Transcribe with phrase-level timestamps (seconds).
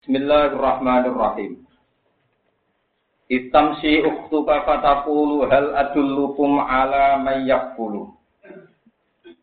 [0.00, 1.60] Bismillahirrahmanirrahim.
[3.28, 8.08] Istamsi ukhtuka fataqulu hal adullukum ala may yakfulu.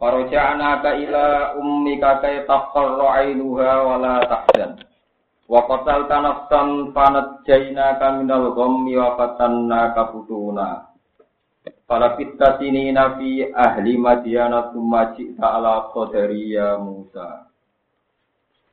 [0.02, 4.82] Faraja'naka ila ummika kay taqarra 'ainuha wa la tahzan.
[5.46, 10.90] Wa qatalta nafsan fanajjaynaka minal ghammi wa fatannaka futuna.
[11.86, 16.82] Fala fittasinina fi ahli madyana thumma ji'ta ala qadari ya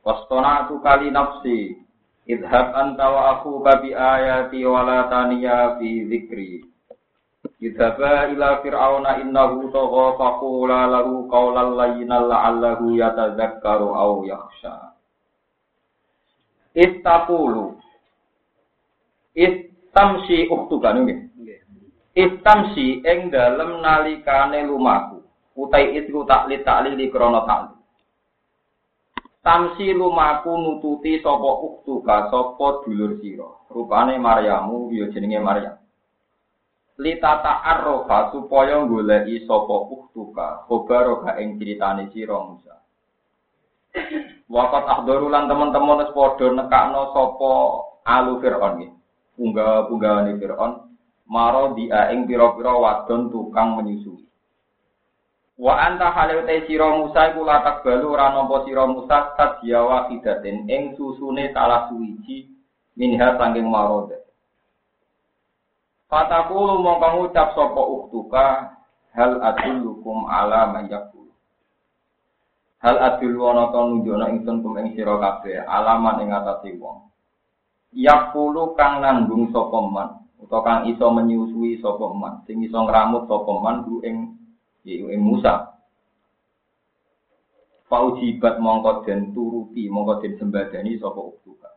[0.05, 0.13] Musa.
[0.13, 1.81] Wastona'tu kali nafsi.
[2.25, 6.65] Idhab anta wa akhuka bi ayati wa la taniya fi dzikri
[7.61, 14.97] Idhaba ila fir'auna innahu tagha faqula lahu qawlan layyinan la'allahu yatadzakkaru aw yakhsha.
[16.73, 17.77] Ittaqulu.
[19.37, 21.29] Istamsi uktuka nggih.
[22.17, 25.21] Istamsi ing dalem nalikane lumaku.
[25.55, 27.74] Utai itu tak li taklili krana ta'li
[29.45, 33.45] Tamsi lumaku nututi sapa uktuka sapa dulur sira.
[33.69, 35.77] Rupane Maryamu ya jenenge Maryam.
[36.97, 42.81] Litata arrofa supaya goleki sapa uktuka khobaroga ing critane sira Musa.
[44.49, 47.51] Wakat ahdaru lan teman-teman wis padha nekakno sapa
[48.01, 48.89] alu Firaun iki.
[49.45, 50.89] Unggah-unggahane Firaun
[51.29, 54.24] maro dia ing pira-pira wadon tukang menyusui.
[55.55, 60.67] Wa anta halil te sira Musa iku latak balu ora nampa sira Musa sadya wahidatin
[60.67, 62.51] ing susune salah suwiji
[62.99, 64.19] minha sanging marode.
[66.11, 68.45] Fataku mongko ngucap sapa uktuka
[69.15, 71.31] hal adullukum ala mayakul.
[72.83, 77.07] Hal adul wana to nunjukna ingsun kum ing sira kabeh alaman ing atase wong.
[77.95, 83.51] Yakulu kang nanggung sapa man utawa kang iso menyusui sapa man sing iso ngramut sapa
[83.63, 84.35] man ing
[84.85, 85.75] yaitu Musa.
[87.85, 91.69] Faujibat mongko den turuti mongko den sembadani sapa uktuka.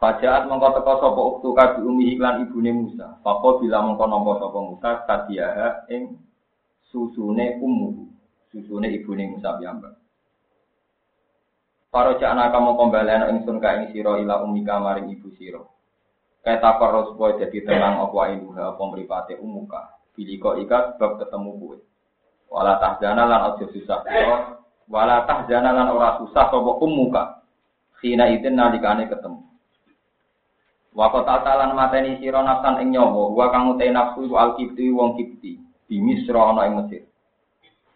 [0.00, 3.20] Fajaat mongko teka sapa uktuka di umi iklan ibune Musa.
[3.24, 6.16] Papa bila mongko nampa sapa Musa kadiaha ing
[6.92, 8.08] susune ummu.
[8.52, 9.96] Susune ibune Musa piyambak.
[11.92, 15.60] Para jana kamu kembalian ingsun ka ing sira ila umika maring ibu sira.
[16.42, 20.01] Kaya takor supaya jadi tenang apa inuha apa mripate umuka.
[20.12, 21.78] Biliko ika sebab ketemu kue.
[22.52, 24.60] Wala tahzana lan ojo susah sira.
[24.92, 27.40] Wala tahzana lan ora susah sapa ummuka.
[28.02, 29.40] Sina itin nalikane ketemu.
[30.92, 35.56] Wa qatatalan mateni sira nafsan ing nyawa, wa kang utai nafsu iku alkipti wong kipti,
[35.88, 37.08] di Misra ana ing Mesir.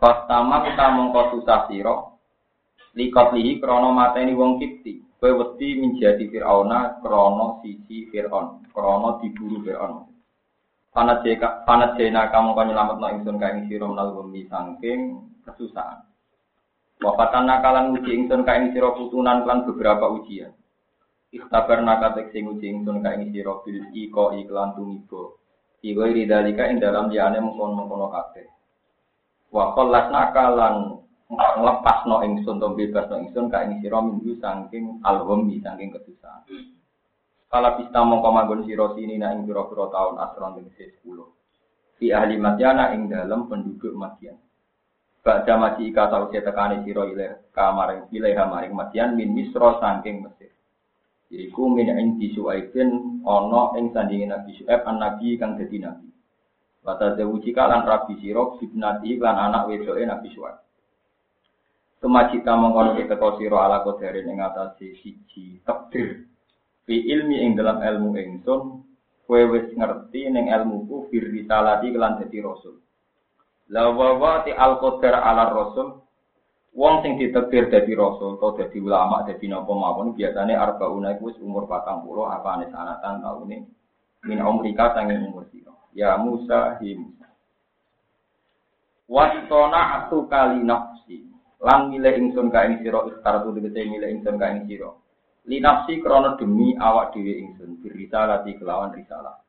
[0.00, 1.92] Fastama kita mongko susah sira,
[2.96, 5.04] likot lihi krono mateni wong kipti.
[5.16, 10.15] Kowe wedi menjadi Fir'auna krono sisi Fir'aun, krono diburu Fir'aun.
[10.96, 16.08] Panat jeka panat jena kamu kan nyelamat no ingsun kain siro menal bumi sangking kesusahan.
[17.04, 20.56] Wafatan nakalan uji ingsun kain siro putunan klan beberapa ujian.
[21.36, 25.36] Ikhtabar nakatek sing uji ingsun kain siro bil iko iklan tumibo.
[25.84, 28.48] Iwo ridalika ing dalam liane mengkon mengkono kate.
[29.52, 30.96] Wakolas nakalan
[31.28, 36.40] nglepas no ingsun to bebas no ingsun kain siro minggu sangking alhumi sangking kesusahan.
[37.46, 41.14] Kala pista mongko manggon sira sini na ing pira-pira taun asron tegese 10.
[41.96, 44.34] Di ahli Madyana ing dalam penduduk Madyan.
[45.22, 50.50] Ba'da maji ika sausi tekani sira ile kamaring ile maring Madyan min Misra saking Mesir.
[51.30, 56.10] Iku min ing disuaibin ana ing sandinge Nabi Syuaib an nabi kang dadi nabi.
[56.82, 60.58] Wata zawuji kalan rabi sira bibnati lan anak wedoke Nabi Syuaib.
[62.02, 66.26] Kemacita mongkono keteko sira ala kodere ing atase siji takdir
[66.86, 68.60] fi ilmi ing dalam ilmu ingsun
[69.26, 72.78] kowe wis ngerti ning ilmuku fir risalati kelan dadi rasul.
[73.74, 75.98] La wa ti al qadar ala rasul
[76.70, 81.38] wong sing ditekdir dadi rasul atau dadi ulama dadi napa mawon biasane arbauna iku wis
[81.42, 83.58] umur 40 apa ane sanatan taune
[84.22, 85.74] min umrika sanging umur sira.
[85.90, 87.26] Ya Musa hi Musa.
[89.10, 91.26] Wastona atu kali nafsi
[91.58, 94.94] lan milih ingsun ka ing sira ikhtar tu tegese milih ingsun ka sira
[95.46, 99.46] linafsi krono demi awak dhewe ingsun birisalati kelawan risalah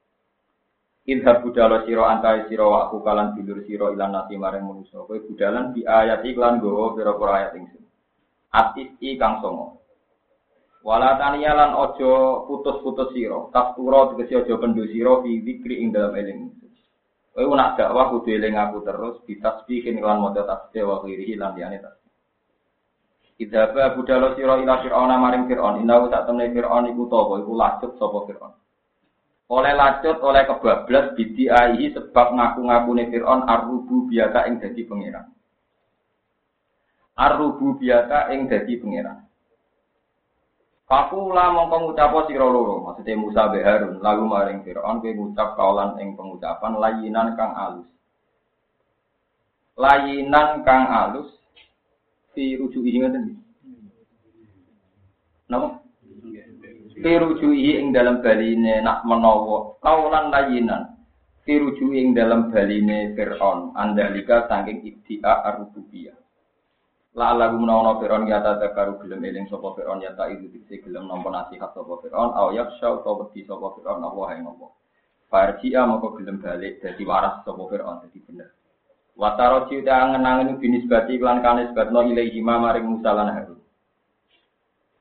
[1.08, 5.00] Idhab budalo siro antai siro wakku kalan dulur siro ilan nasi maring manusia.
[5.08, 7.84] Kowe budalan di ayat iklan gowo pira pira ayat ingsun.
[8.52, 9.80] Atis i kang songo.
[10.84, 13.48] Walatania lan ojo putus-putus siro.
[13.56, 16.72] Tas turo tegesi ojo pendu siro fi zikri ing dalam eling ingsun.
[17.32, 21.80] Kowe nak dakwah kudu eling aku terus ditasbihin kelan modal tasbih wa khirihi lan liyane
[21.80, 22.07] tasbih.
[23.38, 27.94] Idhaba budalo sira ila Fir'aun maring Fir'aun innahu sak temne Fir'aun iku topo iku lacut
[28.02, 28.54] sapa Fir'aun.
[29.48, 35.30] Oleh lacut oleh kebablas bidi aihi sebab ngaku-ngakune Fir'aun arrubu biasa ing dadi pangeran.
[37.14, 39.28] Arrubu biasa ing dadi pangeran.
[40.88, 46.16] Fakula mongko ngucap sira loro, maksudnya Musa be Harun, lalu maring Firaun kowe kaulan ing
[46.16, 47.92] pengucapan layinan kang alus.
[49.76, 51.37] Layinan kang alus
[52.38, 53.34] fi rujuki ngoten.
[55.50, 55.82] Napa?
[57.02, 61.02] Fi rujuki ing dalam baline nak menawa kaulan layinan.
[61.42, 66.14] Fi rujuki ing dalam baline Firaun andalika saking ibtia ar-rububiyah.
[67.18, 70.86] La lagu menawa Fir'aun ya ta takaru gelem eling sapa Fir'aun ya ta itu diksi
[70.86, 74.70] gelem nampa nasihat sapa Fir'aun au yaksha utawa wedi sapa Fir'aun Allah ing Allah.
[75.26, 78.57] Farji'a moko gelem balik dadi waras sapa Fir'aun dadi bener.
[79.18, 83.58] Wataro ciuta angen-angen binisbati lan kane sebabno ilaihi maring Musa lan Harun.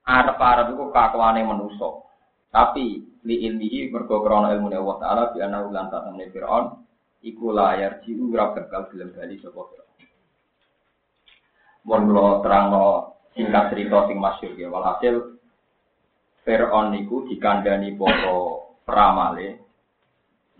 [0.08, 2.00] Arep-arep iku kakuane manusa.
[2.48, 6.80] Tapi li ilmihi mergo ilmu Allah taala bi ana ulan tatemne Fir'aun
[7.20, 10.00] iku layar jiu ora bakal gelem bali sapa Fir'aun.
[11.84, 12.86] Mohon lo terang lo
[13.36, 14.72] singkat cerita sing masyur ya.
[14.72, 15.36] Walhasil
[16.48, 19.60] Fir'aun niku dikandani popo pramale.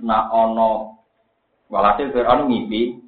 [0.05, 1.01] Nah ono
[1.73, 3.06] walhasil Fir'aun ngipi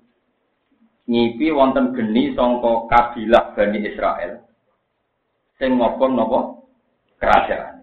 [1.09, 4.45] ngipi wonten geni songko kabilah Bani Israel
[5.57, 6.39] sing ngobong nopo
[7.19, 7.83] kerajaan.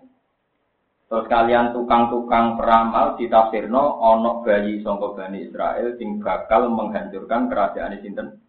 [1.05, 8.41] Terus kalian tukang-tukang peramal ditafsirno ono bayi songko Bani Israel sing bakal menghancurkan kerajaan sinten.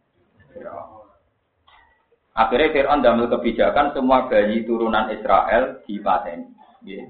[2.36, 6.52] Akhirnya Fir'aun damel kebijakan semua bayi turunan Israel dipateni.
[6.84, 7.08] Yeah.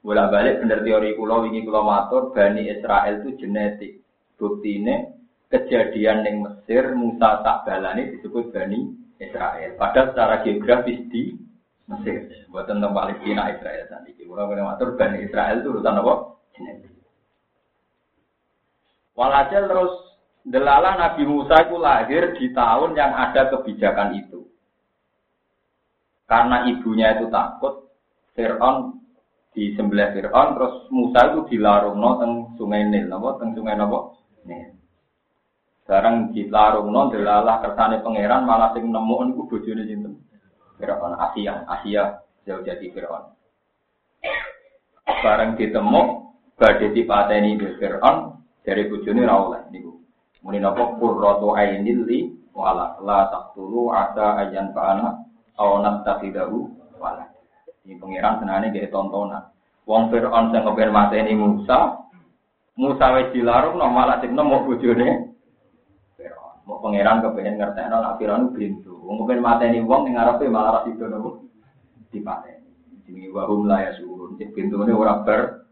[0.00, 4.00] Bola balik bener teori kulo ini kulo matur Bani Israel itu genetik.
[4.38, 5.15] Bukti ini
[5.52, 9.78] kejadian yang Mesir Musa tak balani disebut Bani Israel.
[9.78, 11.34] Padahal secara geografis di
[11.86, 12.46] Mesir.
[12.50, 14.14] Buat tentang Palestina Israel tadi.
[14.26, 16.14] Kulo kulo matur Bani Israel itu urusan apa?
[16.56, 16.92] Genetik.
[19.16, 19.94] Walhasil terus
[20.46, 24.46] Delala Nabi Musa itu lahir di tahun yang ada kebijakan itu.
[26.30, 27.90] Karena ibunya itu takut,
[28.38, 28.94] Fir'aun
[29.50, 34.22] di sebelah Fir'aun, terus Musa itu dilarung no teng sungai Nil, nopo teng sungai nopo
[34.46, 34.75] Nil.
[35.86, 40.18] Sekarang dilarung no delala kersane pangeran malah sing nemu niku bojone sinten?
[40.82, 43.30] Fir'aun Asia, Asia jauh jadi Fir'aun.
[45.06, 46.02] Barang ditemu
[46.58, 48.34] badhe dipateni Fir'aun
[48.66, 49.94] dari bojone ra oleh niku.
[50.42, 55.22] Muni napa qurratu ainil li wala la taqtulu asa ayan fa'ana
[55.54, 56.66] aw nastaqidahu
[56.98, 57.30] wala.
[57.86, 59.54] Ini pengiran senane nggih tontonan.
[59.86, 62.10] Wong Fir'aun sing ngepen mateni Musa,
[62.74, 65.25] Musa wis dilarung no malah sing nemu bojone.
[66.66, 68.98] Mau pangeran kepengen ngertekno nek Fir'aun bintu.
[69.06, 71.46] Wong kepen mateni wong ning ngarepe malah ra sido nopo
[72.10, 72.66] dipateni.
[73.06, 74.34] Jenenge wa hum la yasurun.
[74.34, 75.66] Cek bintune ora ber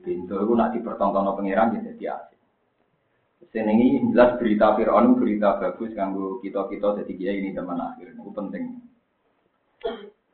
[0.00, 2.40] Pintu itu nak dipertonton pengiran ya jadi asik.
[3.52, 8.16] Senengi jelas berita Fir'aun berita bagus kanggo kita-kita jadi dia ini teman akhir.
[8.16, 8.80] Itu penting.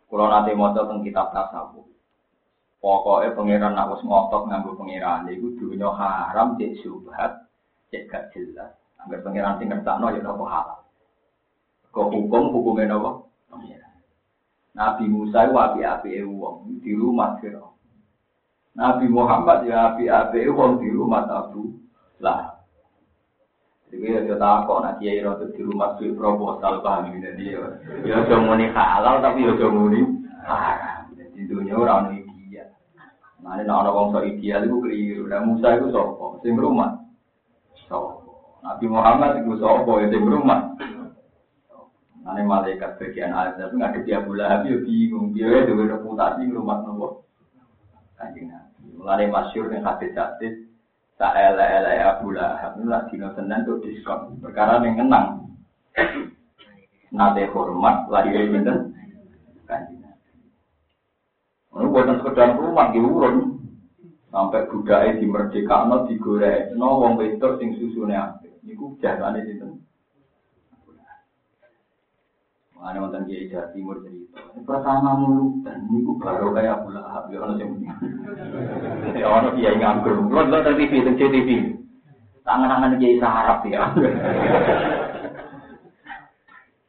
[0.07, 1.87] Kalau nanti mau tentang kitab tasawuf,
[2.87, 7.51] pokoknya pengiran nak wis ngotot nganggo pengiran itu dunia haram cek subhat
[7.91, 8.71] cek gak jelas.
[9.03, 10.87] Agar pengiran sing ngertakno ya nopo halal.
[11.91, 13.27] Kok hukum hukumnya nopo?
[14.77, 17.73] Nabi Musa itu api-api wong di rumah Fir'aun.
[18.77, 21.81] Nabi Muhammad ya api-api wong di rumah Abu
[22.21, 22.61] lah.
[23.89, 27.65] Jadi ya tak kok nak kiai rotu di rumah suwi proposal paham ini dia.
[28.05, 30.03] Ya cuma muni halal tapi ya cuma muni
[30.45, 31.09] haram.
[31.17, 32.26] Jadi dunia orang ideal.
[33.47, 35.31] Mana nak orang wong so ideal itu keliru.
[35.31, 36.99] Dan Musa itu sopo, sing rumah.
[37.87, 38.59] Sopo.
[38.67, 40.75] Nabi Muhammad itu sopo, ya sing rumah.
[42.27, 47.23] Mana malaikat bagian azab nggak dia pula habis bingung dia itu reputasi rumah nopo.
[48.19, 48.51] Kanjeng
[48.97, 50.67] Mulane masyhur ning hadis-hadis
[51.21, 54.41] tak ele-ele Abu Lahab itu lagi dino Senin tuh diskon.
[54.41, 55.47] Perkara ning kenang.
[57.15, 58.97] Nate hormat lahir pinten?
[59.69, 60.06] Kanjeng
[61.77, 63.61] Ini buatan sekedar rumah diurun
[64.33, 69.85] sampai budaya di merdeka no digoreng no wong wedok sing susune apik niku jasane sinten
[72.77, 74.39] Mana wonten kiai Jawa Timur cerita.
[74.63, 77.69] Pertama mulu dan niku baru kayak Abu Lahab ya ono sing
[79.21, 80.15] Ya ono kiai nganggur.
[80.29, 81.49] Kulo nonton TV teng TV.
[82.45, 83.91] Tangan-tangan kiai sarap ya.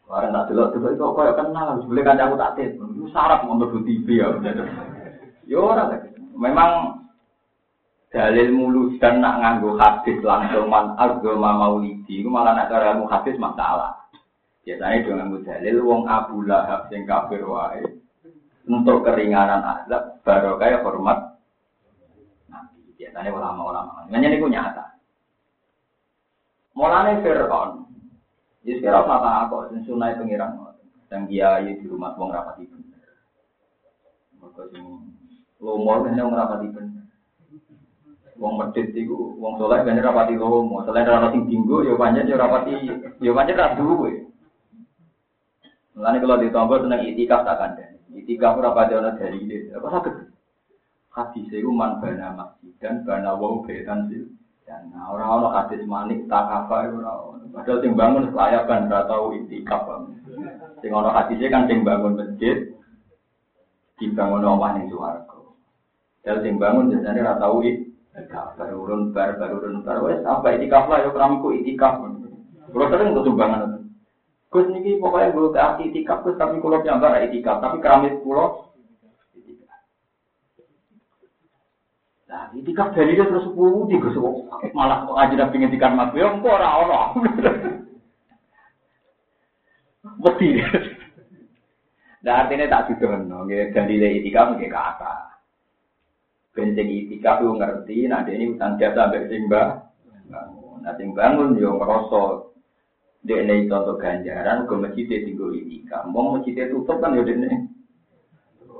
[0.07, 2.71] Orang tak delok itu kok kenal, boleh kan aku tak tet.
[2.79, 4.31] Itu sarap untuk TV ya.
[5.43, 5.91] Ya ora
[6.37, 7.03] Memang
[8.07, 13.09] dalil mulus dan nak nganggo hadis langsung man agama maulidi itu malah nak cara ilmu
[13.11, 13.99] hadis masalah.
[14.63, 17.83] Biasanya dengan dalil wong Abu Lahab sing kafir wae
[18.67, 21.39] untuk keringanan azab baru kayak hormat
[22.47, 22.95] Nabi.
[22.95, 24.07] Biasanya ulama-ulama.
[24.07, 24.85] Nanya ini nyata.
[26.77, 27.89] Mulane Fir'aun,
[28.67, 30.75] jadi sekarang mata aku, sunai pengiran.
[31.07, 33.15] yang kiai di rumah wong rapati bener.
[34.43, 34.83] Mereka sing
[35.63, 37.07] lomo kan yang rapati bener.
[38.35, 40.83] Wong medit iku wong soleh kan rapati lomo.
[40.83, 42.75] Selain ora sing dinggo ya pancen ya rapati
[43.23, 44.27] ya pancen ra duwe.
[45.95, 47.97] Mulane kalau ditombo seneng itikaf tak kandhani.
[48.13, 49.71] Itikaf ora pati ana dalile.
[49.79, 50.15] Apa saged?
[51.15, 54.27] Hadis iku man bana masjid dan bana wong betan sih.
[54.67, 59.87] Dan orang-orang hadis manik tak apa ora Padahal sing bangun kelayakan ora tau itikaf.
[60.83, 62.67] Sing ana hadisnya kan sing bangun masjid
[63.95, 65.39] dibangun omah ning swarga.
[66.27, 68.59] Dan sing bangun biasanya ora tau itikaf.
[68.59, 72.03] Baru urun bar baru urun bar wis apa itikaf lah yo kramiku itikaf.
[72.67, 73.87] Kulo sering tuh sumbangan.
[74.51, 78.66] Gus niki pokoknya gue ke itikaf Gus tapi kulo nyambar itikaf tapi keramik kulo
[82.27, 84.11] Nah, itikaf dari dia terus sepuluh tiga
[84.75, 87.11] malah aja udah pengen tikan mas ya empor orang orang.
[90.19, 90.59] Beti.
[92.27, 95.15] Nah artinya tak sudah no, dari dia itikaf nggak kata.
[96.51, 99.87] Benteng itikaf lu ngerti, nah ini utang jasa sampai simba.
[100.27, 102.51] Nah sing bangun yo ngerosot
[103.23, 106.03] dia ini contoh ganjaran, ke masjid tinggal itikaf.
[106.11, 107.71] Mau masjid tutup kan ya dene.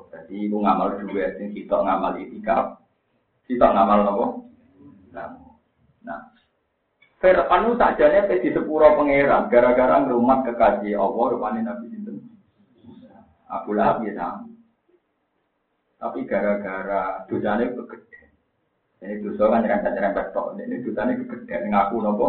[0.08, 2.80] Jadi ibu ngamal dua, sing kita ngamal itikaf,
[3.48, 4.26] kita ngamal nopo.
[5.16, 5.32] Nah,
[7.18, 12.22] Fir'aun sajane pe di sepuro pangeran gara-gara ngrumat kekasih Allah rupane Nabi sinten.
[13.50, 14.46] Abu Lahab ya.
[15.98, 18.22] Tapi gara-gara dosane kegede.
[19.02, 20.62] Ini dosa kan nyerempet-nyerempet tok.
[20.62, 22.28] Ini dosane kegede ngaku nopo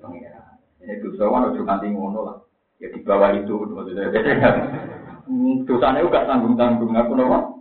[0.00, 0.56] pangeran.
[0.80, 2.36] Ini dosa kan ojo kanthi ngono lah.
[2.80, 4.12] Ya di bawah itu maksudnya.
[5.68, 7.55] Dosane gak tanggung-tanggung ngaku nopo.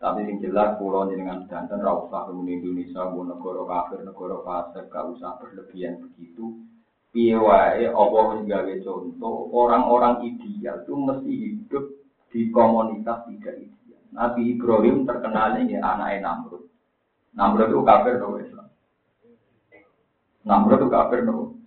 [0.00, 4.88] Tapi yang jelas pulau dengan danten ra usah kemudian Indonesia bu negara kafir, negara fasik,
[4.88, 6.56] gak usah berlebihan begitu.
[7.12, 11.84] Piye wae Allah gawe contoh orang-orang ideal itu mesti hidup
[12.32, 14.00] di komunitas tidak ideal.
[14.16, 16.64] Nabi Ibrahim terkenal ini anaknya Namrud.
[17.36, 18.68] Namrud itu kafir dong Islam.
[20.48, 21.60] Namrud itu kafir dong.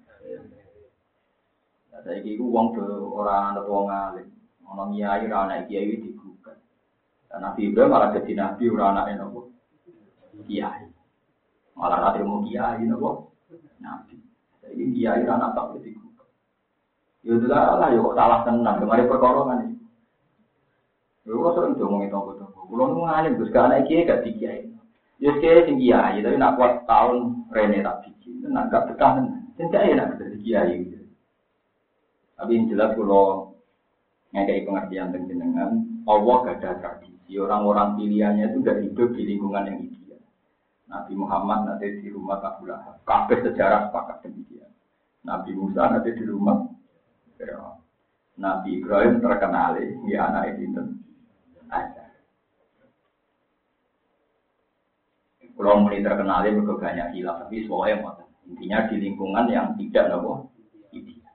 [2.03, 4.27] Saya kira uang tuh orang atau wong alim,
[4.67, 6.11] orang kiai, anak kiai di
[7.33, 9.49] Nabi Ibrahim malah jadi nabi ora anake nopo?
[10.45, 10.85] Kiai.
[11.73, 13.33] Malah nanti mau kiai nopo?
[13.81, 14.17] Nabi.
[14.61, 15.67] Jadi kiai ora anak tak
[17.23, 18.83] Ya udah lah, ya kok salah tenang.
[18.83, 19.79] Kemarin perkara kan ini.
[21.23, 22.67] Ya kok sering ngomongin tonggo-tonggo.
[22.67, 24.67] Kulo nu ngalim terus kan anak gak dikiai.
[25.23, 28.43] Ya kiai sing kiai, tapi nak kuat tahun rene tak biji.
[28.43, 29.55] Nak gak betah tenan.
[29.55, 30.77] Sing kiai nak jadi kiai.
[32.35, 33.55] Tapi yang jelas kulo
[34.35, 37.12] ngekei pengertian tentang Allah gak ada tradisi.
[37.33, 40.21] Jadi orang-orang pilihannya itu tidak hidup di lingkungan yang ideal.
[40.85, 43.01] Nabi Muhammad nanti di rumah Abu Lahab.
[43.09, 44.69] Kabeh sejarah sepakat demikian.
[45.25, 46.61] Nabi Musa nanti di rumah.
[48.37, 50.77] Nabi Ibrahim terkenal ya anak itu
[51.73, 52.05] ada.
[55.57, 58.13] Kalau mulai terkenal itu banyak hilaf, tapi semuanya
[58.45, 60.53] Intinya di lingkungan yang tidak nopo
[60.93, 61.33] ideal.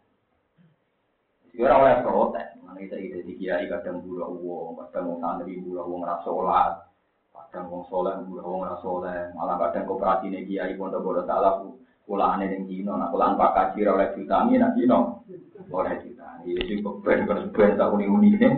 [1.51, 2.58] Jadi orang oleh protes.
[2.69, 6.85] Kita ide di kiai kadang gula uang, kadang wong santri gula uang rasolat,
[7.33, 11.65] kadang wong soleh gula uang rasoleh, malah kadang koperasi nih kiai pondok bodoh salah
[12.09, 15.21] kulaan yang Cina, nah kulaan pak kaji oleh jutani nak Cina,
[15.69, 16.57] oleh jutani.
[16.57, 18.49] Jadi ben ben tak uni uni ini,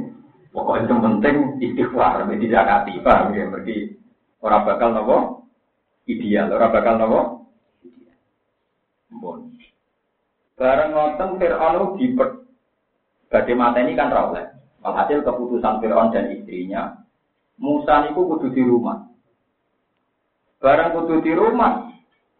[0.54, 3.50] pokoknya yang penting istighfar, tidak zakati, paham ya?
[3.50, 3.76] Berarti
[4.44, 5.16] orang bakal nopo
[6.06, 7.20] ideal, orang bakal nopo
[7.82, 8.14] ideal.
[9.18, 9.38] Bon.
[10.54, 12.39] Bareng ngoten Fir'aun diper
[13.30, 14.50] Badai mata ini kan rawleh.
[14.82, 16.98] Alhasil keputusan Fir'aun dan istrinya,
[17.60, 19.06] Musa itu kudu di rumah.
[20.56, 21.92] Barang kudu di rumah,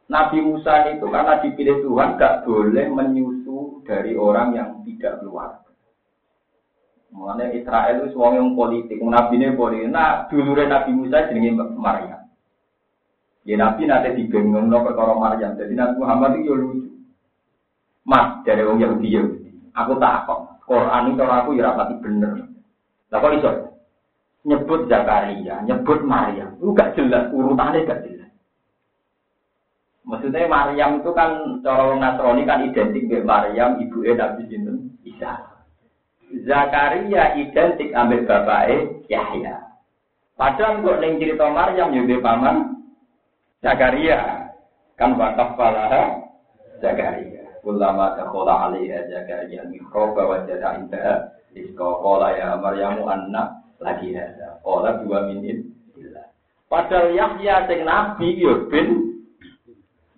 [0.09, 5.63] Nabi Musa itu karena dipilih Tuhan gak boleh menyusu dari orang yang tidak keluar.
[7.13, 9.93] Mengenai Israel itu suami yang politik, Nabi ini politik.
[9.93, 12.21] Nah, dulu Nabi Musa jenenge Maryam.
[13.45, 15.57] Ya Nabi nanti dibengong no perkara Maryam.
[15.57, 16.89] Jadi Nabi Muhammad itu ya lucu.
[18.05, 19.49] Mas dari orang Yahudi Yahudi.
[19.75, 20.50] Aku takut.
[20.71, 22.47] Quran itu aku ya rapati bener.
[23.11, 23.51] Lah kok iso?
[24.47, 26.55] Nyebut Zakaria, nyebut Maryam.
[26.63, 28.31] Itu gak jelas, urutannya gak jelas.
[30.07, 35.39] Maksudnya Maryam itu kan cara Nasrani kan identik dengan Maryam, ibu Nabi Sinten Isa.
[36.47, 38.79] Zakaria identik ambil bapaknya
[39.11, 39.57] Yahya.
[40.39, 42.57] Padahal kok neng cerita Maryam juga paman
[43.59, 44.51] Zakaria.
[44.99, 46.31] Kan wakaf palaha
[46.83, 47.30] Zakaria.
[47.61, 51.15] Kulama takhola alaiha Zakaria mihrab wa jada indaha
[51.53, 54.61] Rizqa qala ya Maryamu anna lagi ada.
[54.65, 55.67] Qala dua minit
[56.71, 59.19] Padahal Yahya sing nabi yo bin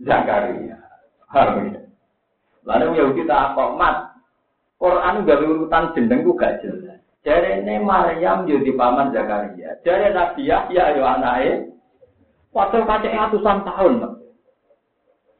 [0.04, 0.76] Zakaria.
[1.32, 1.88] Harusnya.
[2.68, 4.12] Lalu Yahudi tak kok mat.
[4.76, 7.00] Quran gawe urutan jeneng ku gak jelas.
[7.24, 9.80] Jarene Maryam yo di paman Zakaria.
[9.80, 11.72] Jare Nabi Yahya yo anake.
[12.52, 14.11] Waktu kacek ratusan tahun.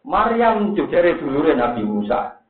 [0.02, 2.42] Maryam dari dulure Nabi Musa.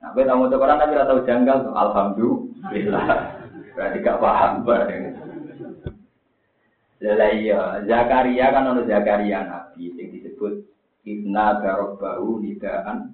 [0.00, 1.74] Nah, kita mau Quran tapi tahu janggal tuh.
[1.76, 3.06] Alhamdulillah.
[3.76, 5.04] Berarti gak paham bareng.
[7.00, 10.64] Lah iya, Zakaria kan ono Zakaria Nabi yang disebut
[11.04, 13.12] Ibna Darabbahu Nidaan.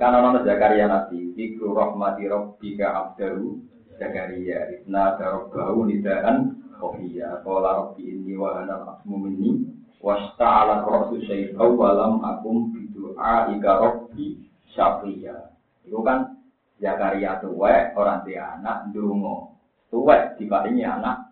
[0.00, 3.56] Kan ono Zakaria Nabi, Zikru Rahmati Rabbika Abdahu
[3.96, 11.74] Zakaria Ibna Darabbahu Nidaan Kohiya Kola Rabbi Inni wa Ana Asmu Minni Wasta'ala Rasu Syaitau
[11.74, 14.38] Walam Akum Bidu'a Ika Rabbi
[14.70, 16.38] Syafiya Itu kan
[16.78, 19.50] Zakaria tuwek, orang tua anak, dungo.
[19.90, 21.28] Tuwek, dibandingnya anak,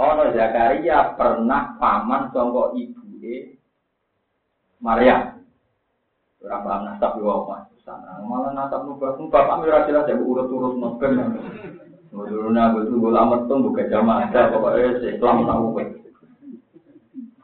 [0.00, 3.52] Ono Zakaria pernah paman songko ibu e
[4.80, 5.36] Maria.
[6.40, 7.68] Orang paham nasab yo mas.
[7.84, 11.20] Sana malah nasab nu bapak bapak ora jelas ya urut urut nopen.
[12.16, 15.84] Nuruna betul gue lama tuh buka jamaah pokoknya Islam tahu gue.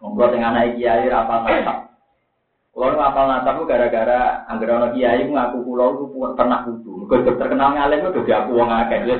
[0.06, 1.78] Ngobrol dengan anak kiai apa nasab.
[2.70, 6.04] Kalau nu apal nasab gara-gara anggere ana kiai ngaku kula itu
[6.38, 7.10] pernah kudu.
[7.10, 9.02] Mergo terkenal ngalim itu aku wong akeh.
[9.02, 9.18] Ya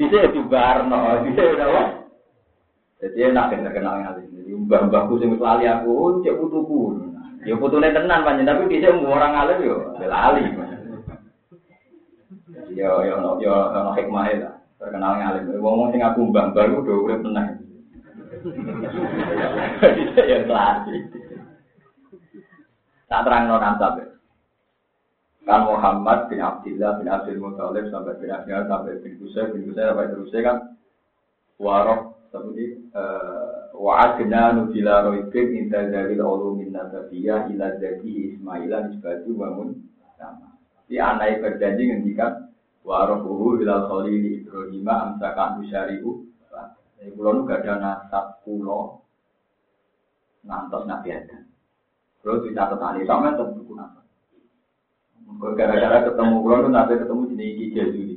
[0.00, 1.88] bisa di Barno, bisa udah wah.
[3.04, 4.32] Jadi enak yang terkenal ngalim.
[4.32, 6.96] Jadi mbah-mbahku sing lali aku, cek putuku.
[7.44, 10.42] Ya putune tenan panjang, tapi bisa orang ngalim yo lali.
[12.72, 14.54] Yo yo yo yo no hikmah lah.
[14.80, 15.60] Terkenal ngalim.
[15.60, 17.59] Wong sing aku mbah-mbah ku udah urip tenang.
[18.40, 20.96] Bisa ya lali.
[23.10, 24.00] Tak terang non ansab.
[25.44, 29.88] Kan Muhammad bin Abdullah bin Abdul Muthalib sampai bin Abdullah sampai bin Qusay bin Qusay
[29.88, 30.56] sampai terusnya kan
[31.58, 39.74] waroh seperti uh, wa'adna nubila roibin inta zawil ulumin nasabiyah ila jadi Ismaila nisbatu bangun
[40.14, 40.54] sama.
[40.86, 42.54] Si anai berjanji ngendikan
[42.86, 46.29] warohuhu ila khalili Ibrahim amsakan usyari'u
[47.00, 49.00] Jadi nu gak ada nasab pulau
[50.44, 51.48] nantos Nabi Adam.
[52.20, 54.04] Pulau bisa tetani sama tetap buku nasab.
[55.40, 58.16] Gara-gara ketemu kulo nanti ketemu jenis Ki Jazuli.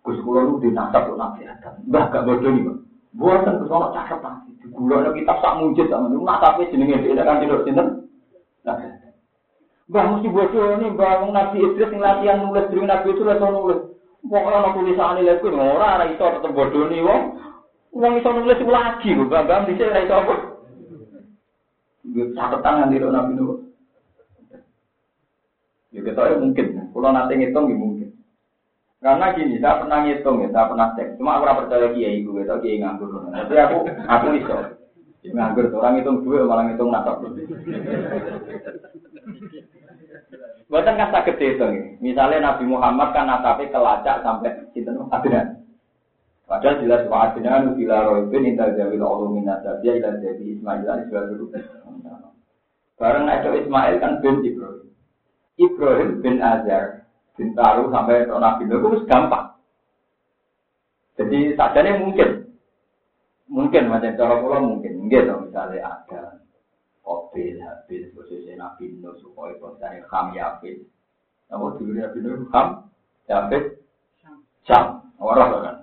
[0.00, 1.84] Gus kulo nu dinasab kok nabi Adam.
[1.84, 2.78] Mbah gak bodoh nih, Bang.
[3.10, 4.50] Buatan ke sana cakep nanti.
[4.64, 8.08] Di kulo ada kitab sak mujid sama nu nasabnya jenenge dia kan tidak sinten.
[8.64, 9.12] Nabi Adam.
[9.92, 13.89] Mbah mesti bodoh nih, Mbah Nabi Idris yang latihan nulis dari Nabi itu lah nulis.
[14.20, 17.22] Pokoknya ana tulisan ini lagi ora ora iso tetep bodoh nih wong.
[17.96, 20.34] Wong iso nulis lagi lho, Mbah Mbah bisa ora iso apa.
[22.10, 23.60] Gue catatan nanti Nabi Nuh.
[25.90, 26.66] Ya kita mungkin.
[26.92, 28.08] Kalau nanti ngitung ya mungkin.
[29.00, 31.16] Karena gini, saya pernah ngitung ya, saya pernah cek.
[31.16, 33.08] Cuma aku percaya kiai gue, kita kiai nganggur.
[33.32, 34.56] Tapi aku, aku iso.
[35.24, 37.24] Nganggur, orang ngitung dua malah ngitung nasab.
[40.70, 41.66] Buatan kan sakit itu.
[41.98, 45.66] Misalnya Nabi Muhammad kan nasabnya kelacak sampai cinta Adnan.
[46.46, 51.50] Padahal jelas wa Adnan bila roibin inta jawil ulumin nasabnya ila jadi Ismail dulu.
[53.02, 54.86] Bareng ada Ismail kan bin Ibrahim.
[55.58, 57.02] Ibrahim bin Azar
[57.34, 59.58] bin Taruh sampai Nabi Nuh itu gampang.
[61.18, 62.48] Jadi sajane mungkin,
[63.50, 66.39] mungkin macam cara pulau mungkin, dong misalnya ada
[67.04, 70.84] Obil habis posisi Nabi Nuh supaya konsen Ham Yafid.
[71.48, 72.88] Namun dulu Nabi Nuh Ham
[73.26, 73.80] Yafid
[74.68, 75.76] Jam orang kan.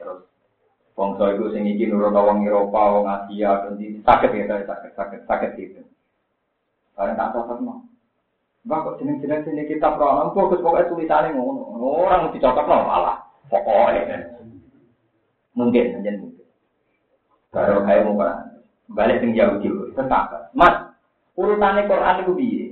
[0.00, 0.24] Terus
[0.96, 5.50] Bangsa itu sing iki nurut wong Eropa, wong Asia, dan sakit ya, sakit, sakit, sakit
[5.60, 5.82] itu.
[6.98, 7.86] Kalian tak tahu sama.
[8.66, 11.78] Mbak kok jeneng-jeneng sini kita prono, fokus pokoknya tulisannya ngono.
[11.78, 13.16] Orang mesti cocok no malah.
[13.46, 14.34] Pokoknya.
[15.54, 16.46] Mungkin, aja mungkin.
[17.54, 18.18] Kalau kayak mau
[18.90, 20.52] balik tinggi jauh jauh, tetap.
[20.56, 20.92] Mas,
[21.38, 22.66] urutannya Quran itu biye.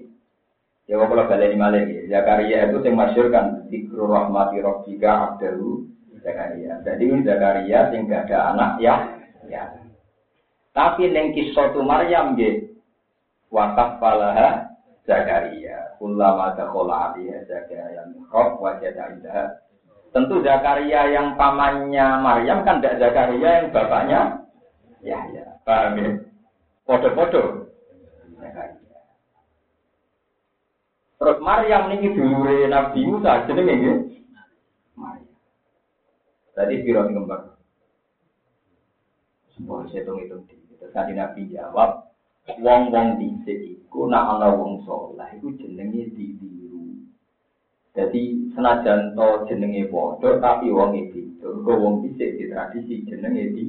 [0.86, 2.22] Ya kalau balik di Malaysia, ya.
[2.22, 5.82] Zakaria itu yang masyur kan Zikru rahmati robbika abdahu
[6.22, 6.78] Zakaria.
[6.86, 8.94] Jadi ini Zakaria yang gak ada anak ya.
[9.50, 9.62] ya.
[10.70, 12.78] Tapi neng kisah Maryam gitu.
[13.50, 15.98] Wakaf palaha Zakaria.
[15.98, 19.58] Ulama dakhala alaiha Zakaria mihrab wajada indah.
[20.14, 24.20] Tentu Zakaria yang pamannya Maryam kan tidak Zakaria yang bapaknya
[25.02, 25.46] ya ya.
[25.66, 26.25] Paham ya?
[26.86, 27.66] Podo-podo.
[31.16, 33.96] Terus Maryam ini dulure Nabi Musa jenenge nggih.
[34.94, 35.34] Maryam.
[36.54, 37.58] Tadi biro kembar.
[39.50, 40.46] Semua saya hitung-hitung.
[40.78, 42.06] Terus Nabi jawab,
[42.62, 47.02] wong-wong dhisik iku nak ana wong saleh iku jenenge ditiru.
[47.98, 51.74] Jadi senajan to jenenge padha tapi wong iki beda.
[51.74, 53.64] wong dhisik di tradisi jenenge di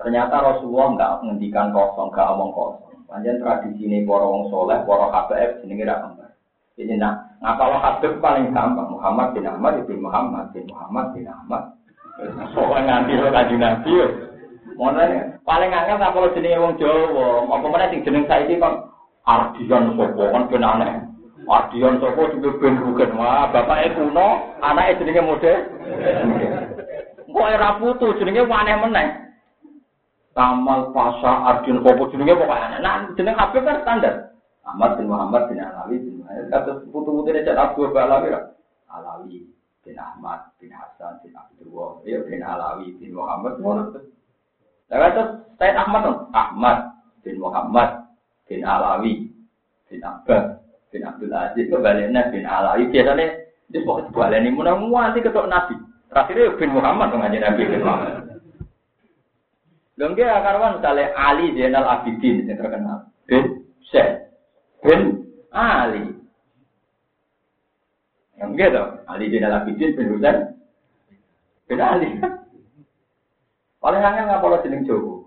[0.00, 3.04] Ternyata Rasulullah enggak ngendikan kosong, enggak omong kosong.
[3.04, 6.30] Panjang tradisi ini para wong soleh, para habaib jenenge ra kembar.
[6.80, 11.62] Jadi nak ngapal habib paling gampang Muhammad bin Ahmad bin Muhammad bin Muhammad bin Ahmad.
[12.56, 14.06] Soalnya nganti lo kaji nabi yo.
[14.80, 18.88] Mana paling angel ngapal jenenge wong Jawa, apa mana sing jeneng saiki kan
[19.28, 21.04] Ardian sopo kan ben aneh.
[21.44, 24.28] Ardian sopo juga ben bukan wah bapaknya kuno,
[24.64, 25.54] anaknya jenenge mode.
[27.28, 29.29] Kok era putu jenenge aneh meneh.
[30.30, 32.78] Kamal Pasha Ardian sopo jenenge pokoknya.
[32.78, 34.14] Nah jeneng Habib kan standar.
[34.62, 36.46] Ahmad bin Muhammad bin Alawi bin Muhammad.
[36.52, 38.30] Kata putu-putu ini cek Abu Alawi
[38.86, 39.38] Alawi
[39.82, 41.98] bin Ahmad bin Hasan bin Abdullah.
[42.06, 43.58] Ya bin Alawi bin Muhammad.
[43.58, 43.90] Lalu
[44.90, 46.76] terus Said Ahmad Ahmad
[47.20, 48.08] bin Muhammad
[48.48, 49.28] bin Alawi
[49.90, 50.56] bin Abbas
[50.90, 53.26] bin Abdul Aziz kebaliknya bin Alawi biasanya
[53.70, 55.78] itu pokoknya balik ini mudah nanti ketok Nabi
[56.10, 58.29] terakhirnya bin Muhammad mengaji Nabi bin Muhammad
[60.00, 63.12] Lengke akarwan misalnya Ali Zainal Abidin yang terkenal.
[63.28, 64.32] Bin Syekh.
[64.80, 66.16] Bin Ali.
[68.40, 70.36] Yang gitu Ali Zainal Abidin bin Husain
[71.68, 72.16] bin Ali.
[73.84, 75.20] Paling angel nggak kalau jeneng Jowo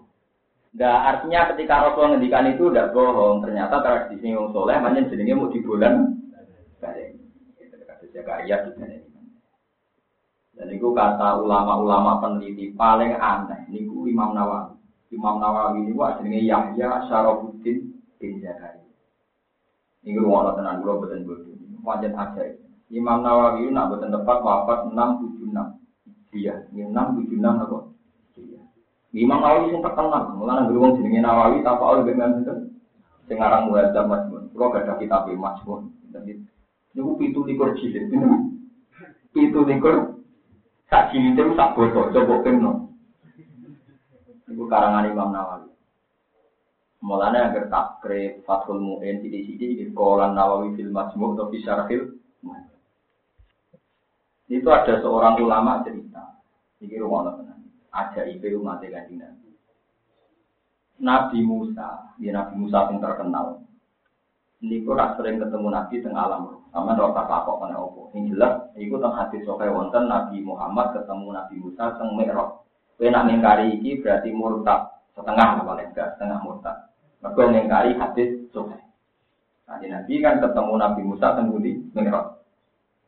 [0.73, 3.45] Nah, artinya ketika Rasul ngendikan itu tidak bohong.
[3.45, 6.17] Ternyata tradisi yang soleh, manjen jenenge mau di bulan
[6.81, 7.13] balik.
[7.61, 8.73] Itu kata jaga ayat
[10.63, 13.67] Dan itu kata ulama-ulama peneliti paling aneh.
[13.67, 14.79] Ini Imam Nawawi.
[15.11, 18.87] Imam Nawawi ini wah jenenge Yahya Syarafuddin bin Zakaria.
[20.07, 21.59] Ini gue mau tenan gue betul betul.
[21.83, 22.47] Wajan aja.
[22.87, 25.67] Imam Nawawi ini nak betul tepat wafat enam tujuh enam.
[26.31, 27.79] Iya, enam tujuh enam apa?
[29.11, 32.39] Imam Nawawi yang terkenal, mulai nggak wong jenenge Nawawi, tanpa oleh dengan
[33.27, 36.39] sekarang mulai ada Masmun, kalau gak ada kitab Masmun, jadi
[36.95, 38.09] itu pitu likur jilid,
[39.35, 40.12] pitu likur
[40.93, 42.93] sak jilid itu sak botol, coba kenal.
[44.45, 45.73] Itu karangan Imam Nawawi.
[47.01, 52.21] Mulanya agar takrib Fathul Mu'in di sini di sekolah Nawawi fil Majmu' atau Fisarfil
[54.53, 56.37] Itu ada seorang ulama cerita.
[56.77, 57.53] Ini rumah tenang
[57.93, 59.49] ajaib umat kanjeng Nabi.
[60.97, 63.62] Nabi Musa, ya Nabi Musa yang terkenal.
[64.63, 66.63] Ini kok sering ketemu Nabi tengah alam.
[66.71, 68.07] Sama rasa takok kena opo.
[68.15, 72.63] Ini jelas, itu tentang hati sokai wonten Nabi Muhammad ketemu Nabi Musa teng Mi'raj.
[72.95, 76.77] Kowe nak mengkari iki berarti murtad setengah paling enggak setengah murtad.
[77.19, 78.79] Mergo mengkari hadis sokai.
[79.67, 82.27] Nanti Nabi kan ketemu Nabi Musa teng di Mi'raj.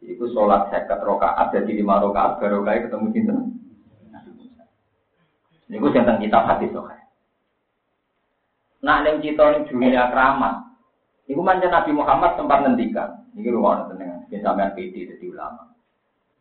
[0.03, 3.37] Iku sholat seket rokaat jadi lima rokaat baru kayak ketemu sinten.
[5.71, 6.99] Ini gue tentang kitab hadis kan.
[8.85, 10.64] Nah, yang kita ini dunia keramat.
[11.25, 13.09] Ini mancan Nabi Muhammad sempat ngendikan.
[13.33, 15.73] Ini rumah dengan sampean PD jadi ulama.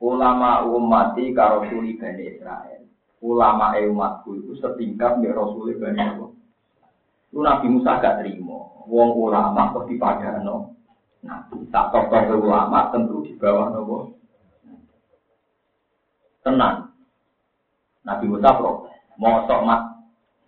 [0.05, 2.85] Ulama umati karo suli bani Israel.
[3.25, 6.29] Ulama umatku itu setingkat dengan Rasul bani Israel.
[7.33, 8.61] Itu Nabi Musa gak terima.
[8.85, 10.77] Wong ulama kok dipadano.
[11.25, 14.13] Nah, tak tokoh ulama tentu di bawah nopo.
[16.45, 16.93] Tenang.
[18.05, 19.81] Nabi Musa protes mosok mat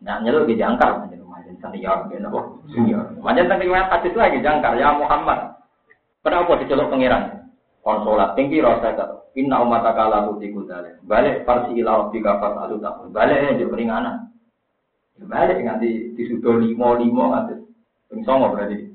[0.02, 1.15] nah nyelu di jangkar macam macam
[1.60, 3.04] senior gitu kok senior.
[3.20, 5.56] Macam tentang riwayat hadis itu lagi jangkar ya Muhammad.
[6.20, 7.52] Kenapa diceluk pangeran?
[7.86, 12.98] Konsolat tinggi rasa kata inna umat akala tuti kudale balik parsi tiga pas alu tak
[13.14, 14.26] balik ya jadi keringanan
[15.22, 17.54] balik nganti disudo limo limo nganti.
[18.06, 18.90] Ping songo berarti.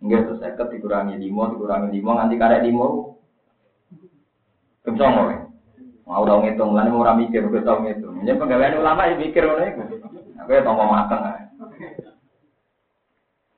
[0.00, 3.20] Enggak tuh saya dikurangi limo dikurangi limo nganti karek limo
[4.80, 5.52] ping songo ya
[6.02, 8.26] Mau dong ngitung, lalu mau mikir, gue tau ngitung.
[8.26, 9.82] Jadi pegawai ulama ya mikir ngono itu.
[10.42, 11.22] Aku ya tau mateng.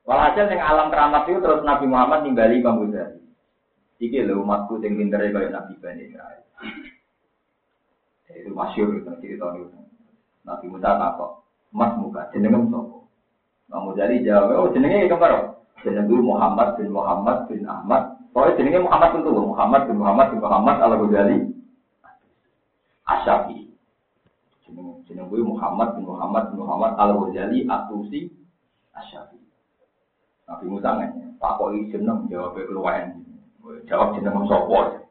[0.05, 3.25] Walhasil yang alam keramat itu terus Nabi Muhammad nimbali Imam Ghazali.
[4.05, 6.13] Iki lho umatku sing pintere kaya Nabi Bani.
[8.29, 9.81] Itu masyur itu cerita itu.
[10.45, 13.01] Nabi Musa takok, Mas muka jenenge sapa?
[13.73, 15.57] Imam Ghazali jawab, oh jenenge kembar.
[15.81, 18.21] Jenenge Muhammad bin Muhammad bin Ahmad.
[18.37, 21.37] Pokoknya jenenge Muhammad tentu Muhammad bin Muhammad bin Muhammad al Ghazali.
[23.09, 23.54] Asyafi.
[25.15, 28.35] Jeneng gue Muhammad bin Muhammad bin Muhammad Al Ghazali Atusi
[28.99, 29.39] Asyafi.
[30.51, 30.91] Nabi Musa
[31.39, 33.23] kok ini jeneng jawab keluaran.
[33.87, 35.07] Jawab jeneng sopo.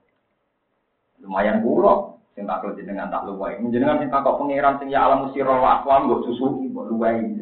[1.24, 2.20] Lumayan pulau.
[2.36, 3.56] Sing tak jenengan tak luwai.
[3.72, 7.40] Jenengan sing takok pangeran sing ya alam musiro wa akwam mbok susu mbok luwai.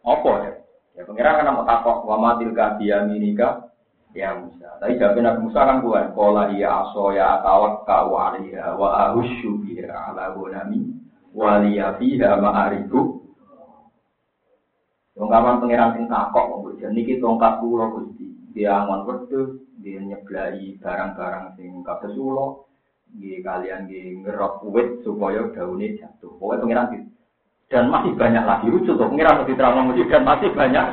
[0.00, 0.52] Apa ya?
[0.96, 3.68] Ya pangeran kan mau takok wa matil ka minika
[4.16, 4.80] ya Musa.
[4.80, 9.92] Tapi jawabnya Nabi Musa kan bukan pola iya aso ya atawak kau wa ahusyu biha
[9.92, 10.91] ala gunami
[11.32, 13.20] waliya fiha ma'ariku.
[15.12, 18.32] Tongkaman pangeran sing takok kok jadi niki tongkat kula Gusti.
[18.52, 22.64] Dia angon wedhus, dia nyeblai barang-barang sing kados kula.
[23.12, 26.32] Nggih kalian nggih ngerok wit supaya daune jatuh.
[26.40, 27.12] Pokoke pangeran
[27.68, 29.08] Dan masih banyak lagi lucu tuh.
[29.08, 30.86] Pengiran lebih terang dan masih banyak.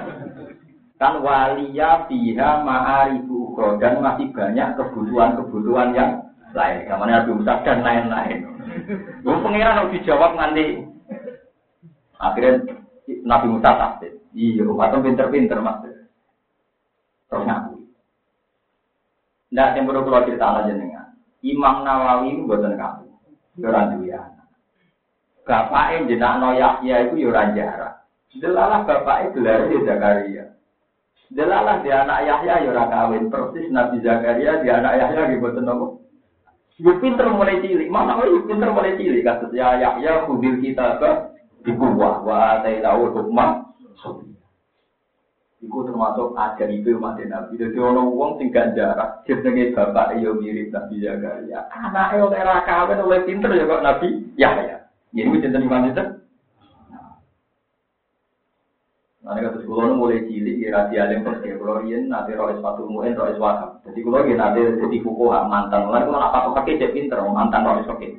[0.99, 6.11] Kan walia fiha ma'arifu dan masih banyak kebutuhan-kebutuhan yang
[6.53, 6.87] lain.
[6.89, 8.37] Namanya Nabi Musa dan lain-lain.
[9.21, 10.83] Gue pengiran harus dijawab nanti.
[12.19, 12.79] Akhirnya
[13.25, 14.13] Nabi Musa takdir.
[14.33, 15.81] Iya, atau pinter-pinter mas.
[17.29, 17.73] Terus ngaku.
[19.49, 21.09] Nah, yang perlu kalau cerita aja dengan
[21.41, 23.05] Imam Nawawi itu buatan kamu.
[23.57, 24.21] Yoran duya.
[25.49, 28.05] Bapaknya jenak no Yahya itu yoran jarak.
[28.37, 30.45] Delalah bapaknya gelar di Zakaria.
[31.33, 33.23] Delalah dia anak Yahya yoran kawin.
[33.33, 35.98] Persis Nabi Zakaria dia anak Yahya gitu buatan.
[36.79, 37.91] Gue pinter mulai cilik.
[37.91, 39.27] Mana gue pinter mulai cilik.
[39.27, 41.11] Kata ya Yahya kudil kita ke
[41.67, 42.23] di kuwah.
[42.23, 43.67] Wa tahu hukmah.
[45.59, 47.59] Iku termasuk ajar itu mati Nabi.
[47.59, 49.27] Jadi orang uang tinggal jarak.
[49.27, 51.67] Jenenge bapak iyo mirip Nabi Zakaria.
[51.75, 54.09] Anak iyo era kawin oleh pinter ya kok Nabi.
[54.39, 54.77] Ya ya.
[55.11, 56.18] Ini gue cinta
[59.29, 61.53] ini kata sekolah mulai cilik, ya rasi alim pergi.
[61.53, 63.77] Kalau rian nanti roh sepatu muin, roh wahab.
[63.85, 65.85] Jadi kalau dia nanti jadi fukuha mantan.
[65.85, 68.17] Lalu kalau apa pakai dia pinter, mantan roh pakai.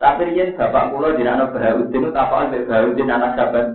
[0.00, 3.66] Tapi rian bapak kulo di anak Bahaudin, apa aja Bahaudin anak sahabat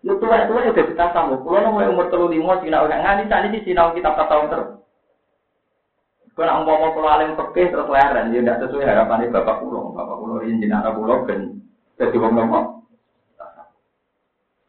[0.00, 1.44] Lu tua tua udah kita tahu.
[1.44, 4.68] Kalau mulai umur terlalu lima, cina orang nganti tadi di sinau kita tahun terus.
[6.32, 9.92] Kau nak mau pulau alim pekeh terus leren, dia tidak sesuai harapan bapak pulau.
[9.92, 11.60] Bapak pulau ini jinak pulau kan
[12.00, 12.79] jadi wong nopo.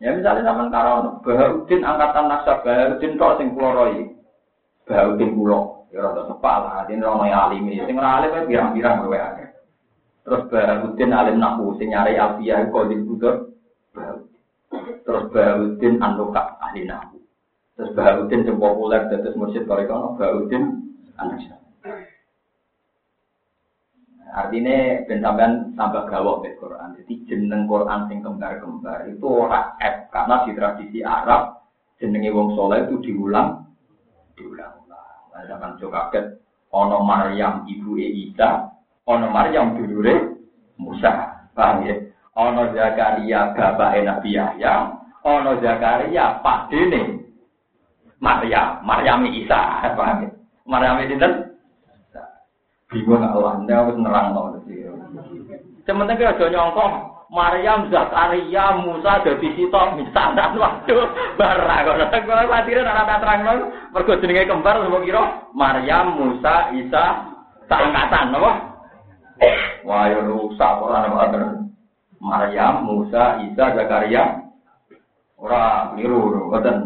[0.02, 4.10] Ya misalnya zaman karo Baharudin angkatan nasab Baharudin kok sing pulau roy.
[4.90, 5.86] Baharudin pulau.
[5.94, 7.86] Ya rada sepak lah, ini rono alim ini.
[7.86, 9.50] Sing alim kan pirang-pirang kowe akeh.
[10.26, 12.98] Terus Baharudin alim nahu sing nyari alfiyah kok di
[13.94, 14.32] Baharudin.
[15.02, 17.20] Terus Bahauddin Anuka ahli nahu.
[17.76, 20.88] Terus Bahauddin yang populer terus mursyid Torikono Bahauddin
[21.20, 21.61] anak
[24.32, 26.96] Artinya ben sampean tambah gawok Quran.
[27.04, 31.67] Jadi jeneng Quran sing kembar-kembar itu ora F karena di tradisi Arab
[32.00, 33.67] jenenge wong soleh itu diulang
[34.39, 35.36] diulang-ulang.
[35.36, 36.39] Nah, zaman juga kaget
[36.72, 38.72] ono Maryam ibu Isa,
[39.04, 40.39] ono Maryam dulure
[40.80, 41.44] Musa.
[41.52, 41.96] Paham ya?
[42.39, 44.96] Ono Zakaria bapak Nabi Yahya,
[45.28, 46.39] ono Zakaria
[46.72, 47.20] dene
[48.24, 50.30] Maryam, Maryam Isa, paham ya?
[50.63, 51.34] Maryam dinten
[52.91, 54.43] bingung Allah, ndak wis nerang to.
[55.88, 56.86] Sementara kira aja nyongko
[57.32, 61.08] Maryam Zakaria Musa dadi sitok misanan waduh
[61.39, 65.23] barang kok kok latire ora tak terangno mergo jenenge kembar semua kira
[65.56, 67.25] Maryam Musa Isa
[67.65, 68.51] sangkatan napa
[69.88, 71.65] Wah yo rusak ora ana
[72.21, 74.45] Maryam, Musa, Isa, Zakaria.
[75.41, 76.86] Ora keliru, ngoten.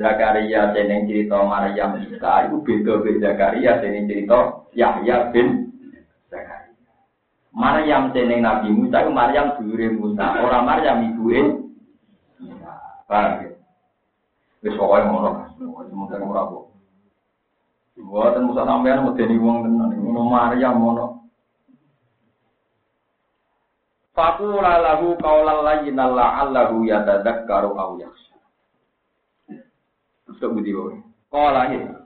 [0.00, 5.76] Zakaria jeneng cerita Maryam Isa itu beda beda Zakaria jeneng cerita Yahya bin
[6.32, 6.72] Zakaria.
[7.52, 11.40] Maryam jeneng Nabi Musa itu Maryam dulure Musa, ora Maryam ibuke
[12.40, 12.72] Musa.
[13.04, 13.50] Paham ya?
[14.64, 15.30] Wis pokoke ngono.
[15.60, 16.64] Semoga ora kok.
[18.00, 20.00] Buatan Musa sampean medeni wong tenan.
[20.00, 21.06] Ngono Maryam ngono.
[24.16, 28.29] Fakula lahu kaulal layyinal la'allahu yatadzakkaru aw yakhsha.
[30.40, 30.96] Terus budi wae.
[31.28, 32.00] Kala ya.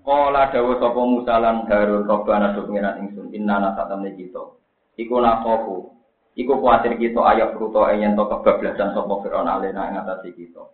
[0.00, 4.42] Kala dawa sapa Musa lan Harun robbana do pengiran ingsun inna nasatam kita.
[4.96, 5.92] Iku nakofu.
[6.34, 10.64] Iku kuatir kita ayat ruto yen to kebablasan sapa Firaun alena ing atase kita.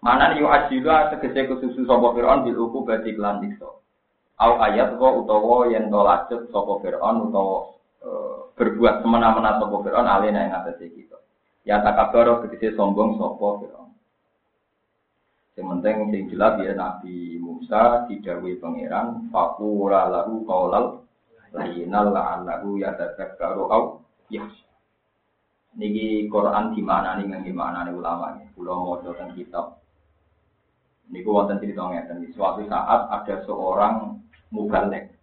[0.00, 3.82] Mana yu ajila tegese kesusu sapa Firaun bil uku badi lan dikso.
[4.40, 10.08] Au ayat wa utawa yen to lacut sapa Firaun utawa Eh, berbuat semena-mena sopo Fir'aun
[10.08, 11.20] alina yang atas kita.
[11.68, 13.79] Ya takabaro ketika sombong sopo Fir'aun.
[15.60, 21.04] Yang penting yang jelas ya Nabi Musa didawai pangeran fakura lahu kaulal
[21.52, 24.00] layinal la'allahu yatadzakkaru au
[24.32, 24.48] ya.
[25.76, 28.48] Niki Quran di mana nih nggak gimana nih ulama nih.
[28.56, 29.84] Pulau mau tentang kitab.
[31.12, 32.24] Niku wonten cerita ngeten.
[32.32, 34.16] Suatu saat ada seorang
[34.48, 35.20] mubalek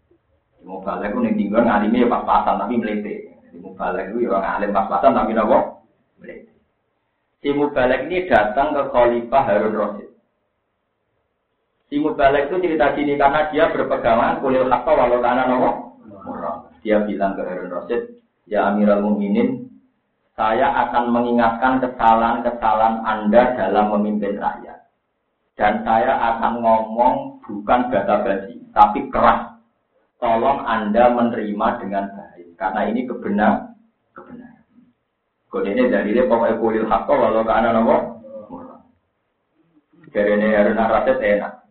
[0.67, 3.15] Mau balik itu nih tinggal ngalimnya ya pas-pasan tapi melete.
[3.47, 5.57] Jadi mau balik itu ya orang alim pas-pasan tapi nopo
[6.19, 6.51] melete.
[7.39, 10.06] Si Mubalek ini datang ke Khalifah Harun Rasid.
[11.87, 15.69] Si Mubalek itu cerita sini karena dia berpegangan kulil hakka walau tanah nopo.
[16.83, 19.71] Dia bilang ke Harun Rasid, ya Amirul Mukminin,
[20.35, 24.87] saya akan mengingatkan kesalahan-kesalahan Anda dalam memimpin rakyat.
[25.57, 29.57] Dan saya akan ngomong bukan bata basi, tapi keras
[30.19, 32.47] tolong Anda menerima dengan baik.
[32.59, 33.73] Karena ini kebenar,
[34.11, 34.63] kebenaran.
[35.47, 37.97] Kode ini dari dia pokoknya kulil hakko walau nopo.
[40.11, 41.66] Dari ini harus naraset enak.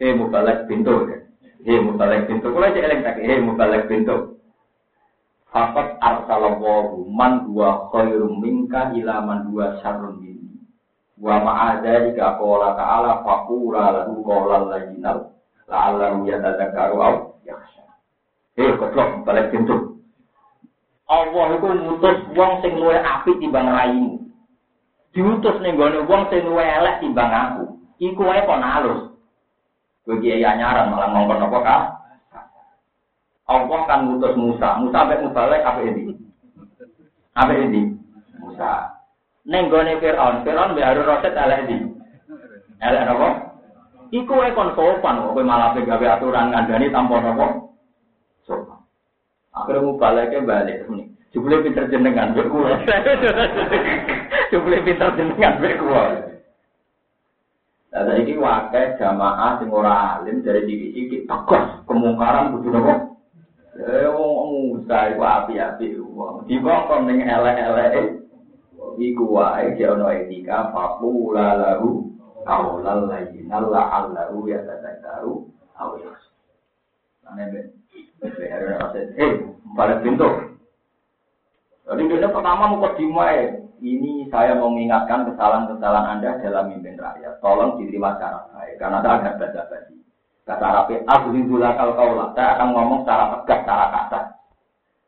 [0.00, 1.12] Eh mubalek pintu.
[1.60, 2.48] Eh mubalek pintu.
[2.48, 3.20] Kalau aja eleng tak.
[3.20, 4.40] Eh mubalek pintu.
[5.52, 10.56] Fakat arsalallahu man huwa khairum minka ila man huwa syarrun minni.
[11.20, 15.36] Wa ma'adha jika qala ta'ala faqula lahu qawlan layyinal
[15.68, 17.84] la'allahu yatadzakkaru aw yakhsha.
[18.56, 20.00] Eh, goblok balik pintu.
[21.10, 24.22] Allah itu ngutus wong sing luwih apik timbang raimu.
[25.10, 27.74] Diutus ning gone wong sing luwih elek timbang aku.
[27.98, 29.09] Iku wae kok nalus.
[30.10, 31.82] Kowe kiai anyaran malah ngomong apa kah?
[33.46, 34.74] Allah kan ngutus Musa.
[34.82, 36.18] Musa sampai mubalek apa ini?
[37.38, 37.94] Apa ini?
[38.42, 38.90] Musa.
[39.46, 41.76] Neng gone Fir'aun, Fir'aun mbek Harun Rasid elek di.
[42.82, 43.28] Elek apa?
[44.10, 47.46] Iku wae kon sopan kok malah gawe aturan ngandani tanpa apa?
[48.42, 48.82] Sopan.
[49.54, 51.06] Akhirnya mubaleknya balik nih.
[51.30, 52.82] Jumlah pinter jenengan berkuah.
[54.50, 56.29] Jumlah pinter jenengan berkuah.
[57.90, 63.10] Nah, ini wakai jamaah sing ora alim dari diri-diri tegas kemungkaran kudu nopo
[63.80, 66.44] Eh, wong Musa iku api-api wong.
[66.44, 68.20] Dibongkon ning elek-elek.
[69.00, 72.12] Iku wae ki ono etika faqula lahu
[72.44, 75.48] qawlan layyinan la'allahu yatadzakkaru
[75.80, 76.30] aw yakhsha.
[77.32, 77.66] Ane ben.
[79.16, 79.32] Eh,
[79.72, 80.28] balik pintu.
[81.88, 83.64] Jadi dia pertama mau dimai.
[83.80, 87.40] Ini saya mau mengingatkan kesalahan-kesalahan Anda dalam mimpin rakyat.
[87.40, 88.76] Tolong diterima cara baik.
[88.76, 89.96] Karena ada baca basi.
[90.44, 92.36] Kata Arabi, aku dibula kau kaulah.
[92.36, 94.24] Saya akan ngomong secara tegas, secara kasar.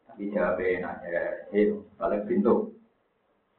[0.08, 2.72] Tapi jawabnya nanya, eh, balik pintu.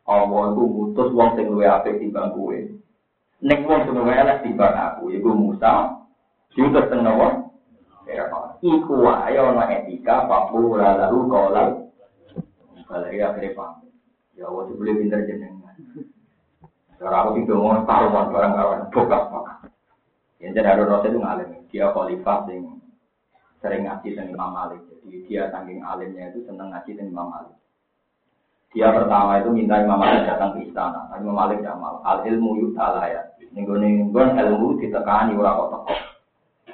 [0.09, 2.57] Allah itu mutus wong sing luwe apik timbang kowe.
[3.41, 5.93] Nek wong sing luwe elek timbang aku, iku Musa.
[6.57, 7.53] Diutus teng napa?
[8.63, 11.69] Iku wae ana etika papu lalu kolal.
[12.87, 13.92] Balik ya akhirnya paham.
[14.33, 15.77] Ya Allah, boleh pinter jenengan.
[16.97, 19.23] Cara aku itu mau taruhan barang-barang bokap
[20.43, 21.49] yang jadi Harun Rasul itu ngalim.
[21.71, 22.83] Dia khalifah yang
[23.63, 24.81] sering ngaji dengan Imam Malik.
[24.91, 27.55] Jadi dia saking alimnya itu senang ngaji dengan Imam Malik.
[28.75, 31.07] Dia pertama itu minta Imam Malik datang ke istana.
[31.07, 32.03] Tapi Imam Malik tidak mau.
[32.03, 33.23] Al ilmu yutala ya.
[33.55, 35.93] Ninggon-ninggon ilmu ditekani ora kok teko.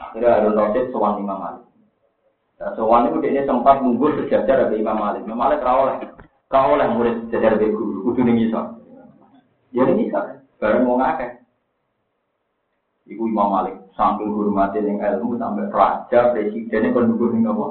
[0.01, 1.63] Akhirnya Harun Rasul sowan Imam Malik.
[2.57, 5.21] Nah, sowan itu dia sempat nunggu sejajar dari Imam Malik.
[5.29, 5.93] Imam Malik rawol
[6.49, 8.09] kau oleh murid sejajar dari guru.
[8.09, 8.81] Kudu ning iso.
[9.69, 10.17] Ya ning iso.
[10.57, 11.39] Bareng mau ngakeh.
[13.09, 17.67] Iku Imam Malik sambil hormati yang ilmu sampai raja presiden yang pendukung ini apa?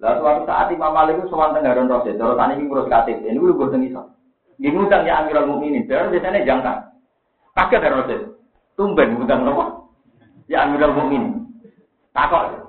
[0.00, 2.14] Lalu suatu saat Imam Malik itu semua tengah dan rosid.
[2.14, 3.20] Terus tadi ini ngurus KTP.
[3.26, 4.02] Ini gue bosan iso.
[4.60, 5.86] Ini ngutang ya Amirul Mukminin.
[5.90, 6.72] Terus biasanya jangka.
[7.56, 8.20] Kaget dari rosid.
[8.78, 9.64] Tumben ngutang apa?
[10.46, 11.46] Ya Amirul Mukminin.
[12.14, 12.62] Takut.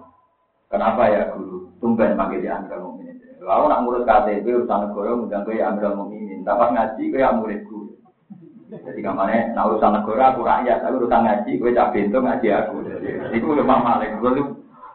[0.68, 1.72] Kenapa ya guru?
[1.80, 3.11] Tumben panggil ya Amirul Mukminin.
[3.42, 6.46] Lalu nak ngurus KTP urusan negara ngundang ke ya Amirul Mukminin.
[6.46, 7.98] Dapat ngaji ke ya muridku.
[8.72, 12.48] Jadi ke mana, nah urusan negara aku rakyat, aku urusan ngaji, gue cak pintu ngaji
[12.54, 12.76] aku.
[12.88, 14.16] Jadi itu udah Imam Malik.
[14.22, 14.32] Gue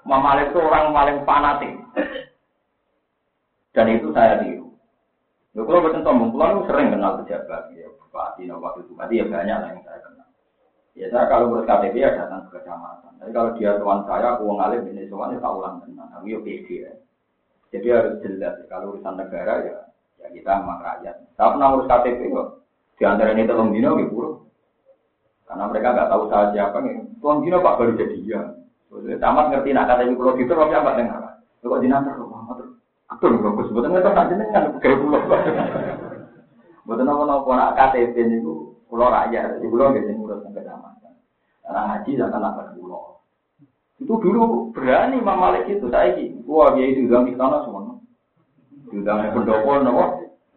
[0.06, 1.72] Imam Malik itu orang paling fanatik.
[3.76, 4.72] Dan itu saya tiru.
[5.52, 9.68] Ya, kalau betul sombong, kalau sering kenal pejabat, ya bupati, wakil bupati, ya banyak lah
[9.72, 10.28] yang saya kenal.
[10.96, 13.12] Ya saya kalau urus KTP ya datang ke kecamatan.
[13.20, 16.09] Tapi kalau dia tuan saya, aku ngalim ini soalnya tak ulang tenang.
[16.16, 16.92] Aku ya pede ya.
[17.74, 18.55] Jadi harus jelas.
[18.70, 19.76] Kalau urusan negara ya,
[20.22, 21.16] ya kita sama rakyat.
[21.35, 22.48] Saya pernah urus KTP kok.
[22.96, 24.35] Di antara ini telung dino gitu buruk.
[25.46, 26.94] Karena mereka nggak tahu saya siapa nih.
[27.20, 28.40] Telung dino pak baru jadi ya.
[29.18, 31.42] Tamat ngerti nak ibu pulau gitu, tapi apa dengar?
[31.61, 32.79] Kok dinantar rumah terus.
[33.11, 33.68] Betul, bagus.
[33.74, 35.20] Betul nggak tahu jenengan kayak pulau.
[36.87, 41.12] Nopo nopo nak KTP itu pulau rakyat, di pulau jadi ngurus kecamatan.
[41.66, 43.15] Karena haji jangan nak pulau.
[43.96, 46.44] Itu dulu berani Imam Malik itu saya ini.
[46.44, 47.96] Wah dia itu udah istana semua.
[48.92, 50.04] Diundang pendopo nopo.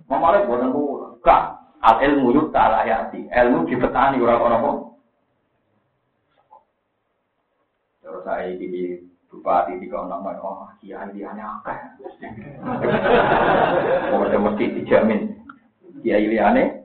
[0.08, 1.16] Imam Malik buatan pulau.
[1.24, 3.24] Kak, Al ilmu yuk ta'ala yati.
[3.32, 4.92] Ilmu dipetani orang-orang?
[8.04, 9.00] Terus saya di
[9.30, 11.78] bupati di kawan nama oh kiai dia akeh.
[14.10, 15.40] Oh mesti dijamin
[16.04, 16.84] kiai liane.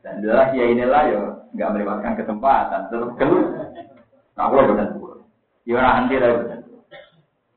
[0.00, 1.20] Dan jelas kiai inilah ya
[1.52, 2.88] nggak melewatkan kesempatan.
[2.88, 3.12] Terus.
[4.38, 4.97] Nah, kalau betul betul.
[5.68, 6.64] Ya orang anti betul.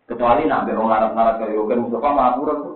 [0.04, 2.76] Kecuali nak berong larat-larat ke Yogen Mustafa malah kurang.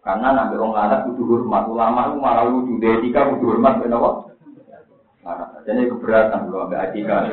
[0.00, 4.32] Karena nabi orang Arab kudu hormat, ulama itu malah lucu, etika kudu hormat, kenapa?
[5.68, 7.28] Jadi keberatan kalau ambil etika.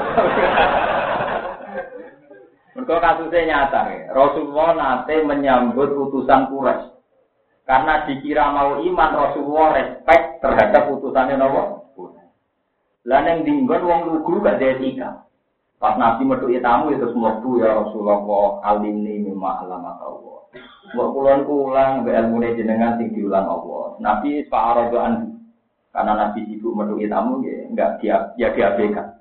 [2.76, 4.12] Mereka kasusnya nyata, ya.
[4.12, 6.91] Rasulullah nanti menyambut utusan Quraisy.
[7.64, 11.80] Karena dikira mau iman, Rasulullah respect terhadap utusannya Nabi.
[13.08, 15.27] Lah yang dinggon wong lugu gak etika.
[15.78, 18.26] Pas Nabi metu tamu itu semua ya Rasulullah
[18.66, 20.40] alimni mimma alamat Allah.
[20.98, 23.94] Mbok kulon kulang be ilmune jenengan sing diulang Allah.
[24.02, 25.38] Nabi fa'aradoan
[25.94, 29.18] karena Nabi sibuk menuhi tamu ya enggak dia ya diabaikan.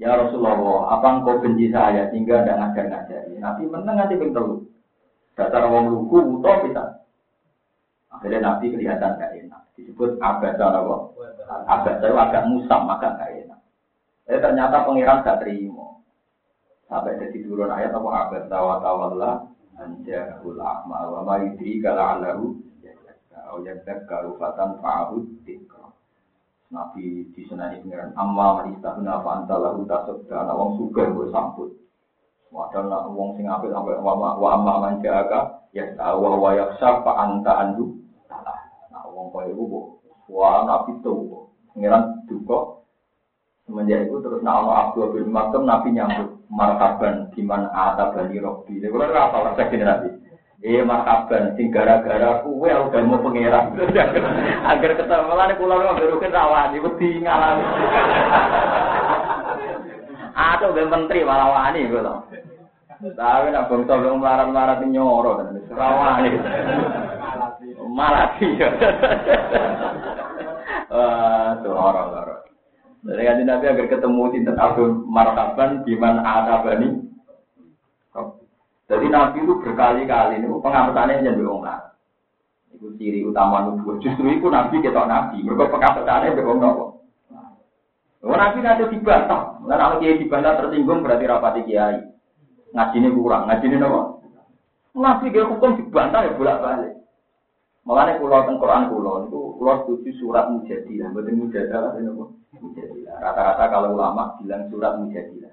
[0.00, 3.34] Ya Rasulullah, apa engkau benci saya sehingga tidak ngajar ngajari?
[3.38, 4.66] Nabi menang nanti telu.
[5.38, 7.06] Dasar wong lugu utuh bisa.
[8.10, 9.62] Akhirnya Nabi kelihatan gak enak.
[9.78, 10.96] Disebut abada apa?
[11.70, 13.60] Abada itu agak musam, agak gak enak.
[14.22, 15.98] Tapi ternyata pengiran gak terima.
[16.86, 19.32] Sampai jadi turun ayat apa abada wa tawalla
[19.80, 22.60] anjahul a'ma wa ma yudri kala alahu
[23.52, 25.88] au yadzakkaru fatan fa'abud dikra.
[26.72, 31.70] Nabi disenani pengiran amma man istahna fa anta lahu tasabda ana wong sugih mbok sambut.
[32.52, 37.00] Padahal nak wong sing apik sampai wa wa amma man jaaka ya tawa wa yakhsha
[37.04, 37.96] anta andu
[38.92, 39.96] Nah wong kaya iku
[40.28, 42.81] wa nabi tuh pengiran duka
[43.72, 48.76] semenjak itu terus nak ono Abdul bin Maktum Nabi nyambut marhaban gimana ada bani Robi.
[48.76, 50.08] Ini kalau apa lah ini Nabi.
[50.60, 53.72] Eh marhaban sing gara-gara kue udah mau pangeran.
[54.76, 57.56] Agar ketemu lah nih pulau nggak berukin rawan, ibu tinggalan.
[60.36, 62.12] Atau udah menteri malah wani gitu.
[63.02, 66.38] Tapi nak bangsa yang melarat-melarat nyoro kan, rawani.
[67.90, 68.46] Malati.
[70.92, 72.31] Wah, tuh orang-orang.
[73.02, 77.02] Dari kanjeng Nabi agar ketemu sinten Abdul Marhaban Biman Atabani.
[78.86, 81.96] Jadi Nabi itu berkali-kali ini pengamatannya jadi orang
[82.76, 83.98] Itu ciri utama nubuah.
[83.98, 85.42] Justru itu Nabi kita Nabi.
[85.42, 87.02] Mereka pengamatannya nopo.
[88.22, 89.58] Oh, Nabi nanti dibantah.
[89.66, 92.06] Dan kalau kiai dibantah tersinggung berarti rapati kiai.
[92.70, 93.50] Ngaji ini kurang.
[93.50, 94.00] Ngaji ini nopo.
[94.94, 96.92] Nabi dia hukum dibantah ya bolak balik.
[97.82, 102.24] Makanya pulau teng Quran pulau itu pulau setuju surat mujadilah, betul mujadilah ini apa?
[102.62, 103.18] Mujadilah.
[103.18, 105.50] Rata-rata kalau ulama bilang surat mujadilah,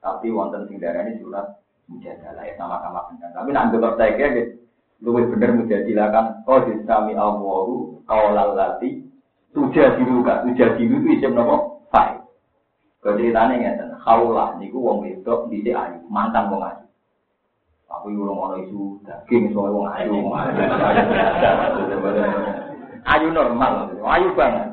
[0.00, 1.60] tapi wonten sing ini surat
[1.92, 3.36] mujadilah ya sama-sama benar.
[3.36, 4.56] Tapi nanti kira gitu,
[5.04, 6.26] lebih benar mujadilah kan?
[6.48, 9.04] Oh disami Allahu kaulal lati
[9.52, 10.48] tujuh diru kan?
[10.48, 11.84] Tujuh diru itu isim nopo?
[11.92, 12.24] Baik.
[13.04, 16.86] Ceritanya nggak kaulah niku wong itu di ayu mantan wong ayu.
[17.92, 20.16] Aku urung ono isu daging soal wong ayu.
[23.02, 24.71] Ayu normal, ayu banget.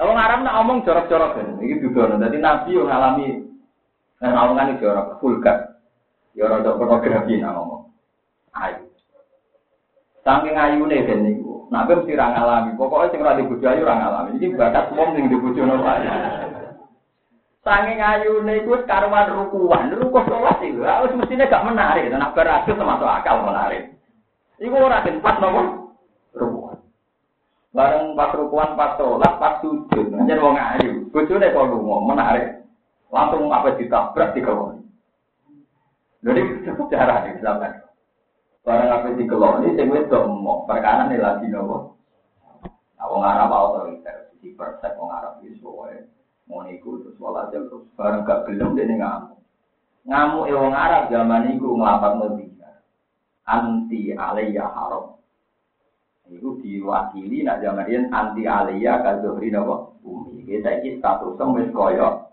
[0.00, 2.08] Kalau ngaram nak omong jorok-jorok kan, ini juga.
[2.08, 3.26] Jadi nabi yang ngalami
[4.16, 5.76] dan omongan ini jorok, vulgar.
[6.32, 7.92] Ya rada pornografi nak ngomong.
[8.56, 8.88] Ayu.
[10.24, 11.68] Saking ayu nih kan niku.
[11.68, 12.80] Nabi mesti ra ngalami.
[12.80, 14.40] Pokoknya sing ra dibojo ayu ra ngalami.
[14.40, 15.84] Iki bakat wong sing dibojo nopo
[17.60, 20.80] Sanging ayune iku karuan rukuan, rukuh sholat iku.
[20.80, 23.92] Wis mestine gak menarik, nek berhasil termasuk akal menarik.
[24.56, 25.79] Iku ora tempat nopo?
[27.70, 31.06] Bareng pas rukuan pas sholat pas sujud, njen wong ayu.
[31.14, 32.46] Bojone kok lunga menarik.
[33.14, 34.82] Langsung apa ditabrak dikeloni.
[36.22, 37.78] Jadi sejarah di zaman.
[38.66, 41.94] Barang apa dikeloni, sing do emok, perkara lagi nopo.
[42.98, 46.10] Nah, wong Arab otoriter, di persek wong Arab wis pokoke
[46.50, 49.38] mau iku terus walhasil terus bareng gak gelem dene ngamuk.
[50.02, 52.76] Ngamuk e wong Arab zaman iku nglapat Madinah.
[53.46, 55.19] Anti alaiya haram.
[56.30, 59.90] Iku diwakili nak zaman riyen anti alaiya ka Zuhri napa?
[60.06, 60.46] Umi.
[60.46, 62.30] Kita iki status wis kaya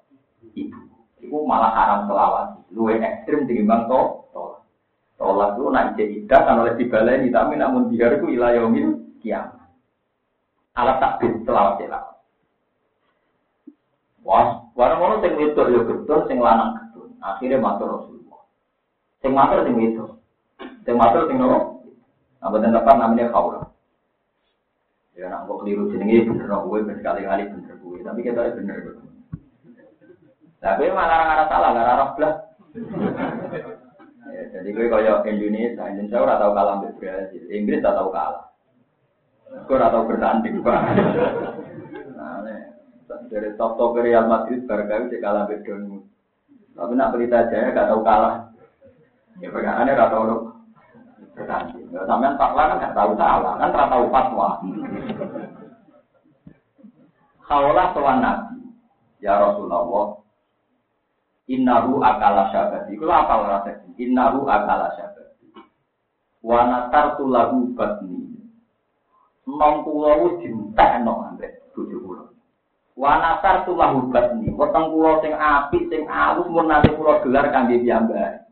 [0.53, 0.81] ibu.
[1.17, 2.61] Iku malah haram selawat.
[2.69, 4.61] Luwe ekstrim timbang to tolak.
[5.17, 9.01] Tolak itu nak jadi kan oleh dibaleni tapi namun biar itu ilah yaumil.
[10.77, 12.15] Alat takbir selawat selawat.
[14.21, 17.15] Wah, warang ngono sing wedok yo gedon, sing lanang gedon.
[17.23, 18.43] Akhirnya matur Rasulullah.
[19.23, 20.19] Sing matur sing wedok.
[20.83, 21.87] Sing matur sing nopo?
[22.43, 23.76] Nah, boten tepat namanya kaula.
[25.17, 28.95] Ya nak kok keliru jenenge bener kok kowe berkali-kali bener kowe, tapi kita bener kok.
[30.61, 32.35] Tapi malah ora salah, ora arah blas.
[34.27, 38.43] Ya, jadi gue kaya Indonesia, Indonesia ora tau kalah mbek Brazil, Inggris ora tau kalah.
[39.65, 40.81] Gue ora tau bertanding, Pak.
[42.13, 42.45] Nah,
[43.31, 46.03] dari top top Real Madrid barangkali dia kalah bedon.
[46.77, 48.53] Tapi nak berita jaya gak tahu kalah.
[49.41, 50.43] Ya perkaraannya gak tahu dong.
[51.37, 51.93] Bertanding.
[51.93, 54.49] Sampai fatwa kan gak tahu salah, kan gak tahu fatwa.
[57.45, 58.59] Kaulah tuan Nabi,
[59.21, 60.17] ya Rasulullah,
[61.47, 62.99] Innahu akala syabati.
[62.99, 63.79] Itu apa rasa?
[63.95, 65.47] Innahu akala syabati.
[66.43, 68.35] Wa natartu lahu batni.
[69.47, 72.35] Nom pulau cinta no ambek tujuh pulau.
[72.99, 74.51] Wanasar tu lahu batni.
[74.51, 78.46] Weteng kula sing apik sing alus mun nanti kula gelar kangge piyambak.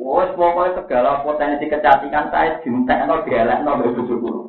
[0.00, 4.42] Wes pokoke segala potensi kecantikan saya dintekno dielekno mbek bojo kula.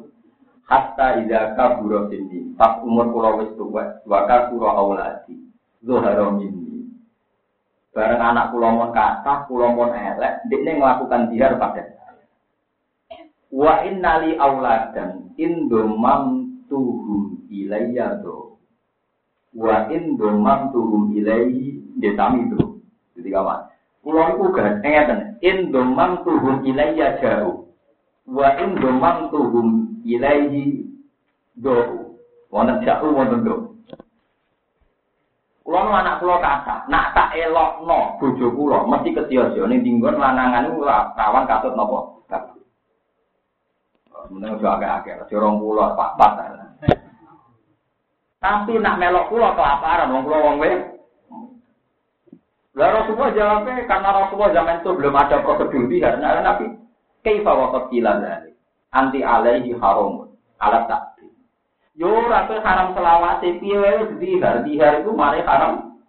[0.64, 2.56] Hatta idza kabura sindi.
[2.56, 5.36] Pas umur kula wis tuwa, waka kula auladi.
[5.84, 6.88] Zuhara minni.
[7.92, 11.84] Bareng anak kula mon kathah, kula mon elek, ndekne melakukan dihar pada.
[13.52, 18.56] Wa innali auladan indomam tuhum ilayya do
[19.52, 22.80] wa in domam tuhum ilaihi desami itu.
[23.20, 23.68] Jadi kawan,
[24.02, 27.70] Kulo niku kan ngeten, in domam tuhum ilayya jauh.
[28.26, 30.90] Wa in domam tuhum ilayhi
[31.62, 32.10] do.
[32.50, 33.56] Wonten jauh wonten do.
[35.62, 40.66] Kulo nu anak kulo kata, nak tak elokno bojo kulo mesti ketiyo ning dinggon lanangan
[40.66, 42.22] niku rawan katut napa?
[44.32, 46.32] Meneng jo akeh-akeh, aja 20 pak pat.
[48.42, 50.91] Tapi nak melok kulo kelaparan wong kulo wong wis
[52.72, 56.72] lah Rasulullah jawabnya karena Rasulullah zaman itu belum ada prosedur biar nah Nabi
[57.20, 58.56] kaifa waqat kila dari
[58.96, 61.28] anti alaihi haram alat takdi.
[62.00, 66.00] Yo rasul haram selawase piye wae dihar dihar itu mari haram.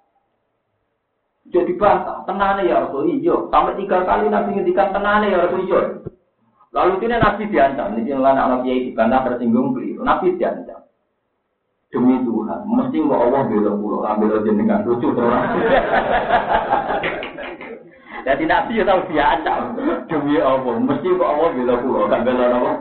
[1.53, 3.53] Jadi bantah, tenane ya Rasul iyo.
[3.53, 5.81] Sampai tiga kali Nabi ngendikan tenane ya Rasul iyo.
[6.73, 9.93] Lalu ini Nabi diancam, ini lah anak kiai dibantah tersinggung beli.
[10.01, 10.82] Nabi diancam
[11.93, 15.45] demi Tuhan, mesti mau Allah bela pulau, ambil jenengan lucu orang.
[18.27, 19.61] Jadi Nabi ya tahu diancam
[20.09, 22.73] demi Allah, mesti mau Allah bela pulau, kan bela apa?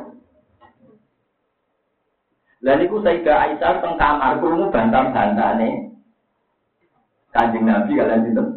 [2.61, 5.97] Lalu itu Sayyidah Aisyah teng kamar krungu bantam-bantane
[7.33, 8.47] Kanjeng Nabi kalian sinten?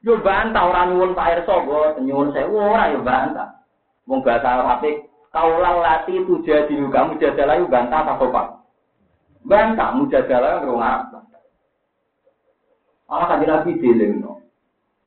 [0.00, 3.52] Yo bantah ora nyuwun Pak Irsa kok, nyuwun sewu ora yo bantah.
[4.08, 4.80] Wong bahasa Arab
[5.28, 8.55] kaulah lati tu jadi kamu jadalah yo bantah apa kok
[9.46, 11.18] Bantah mujadalah kan apa?
[13.06, 14.42] Allah kanjeng Nabi dilingno.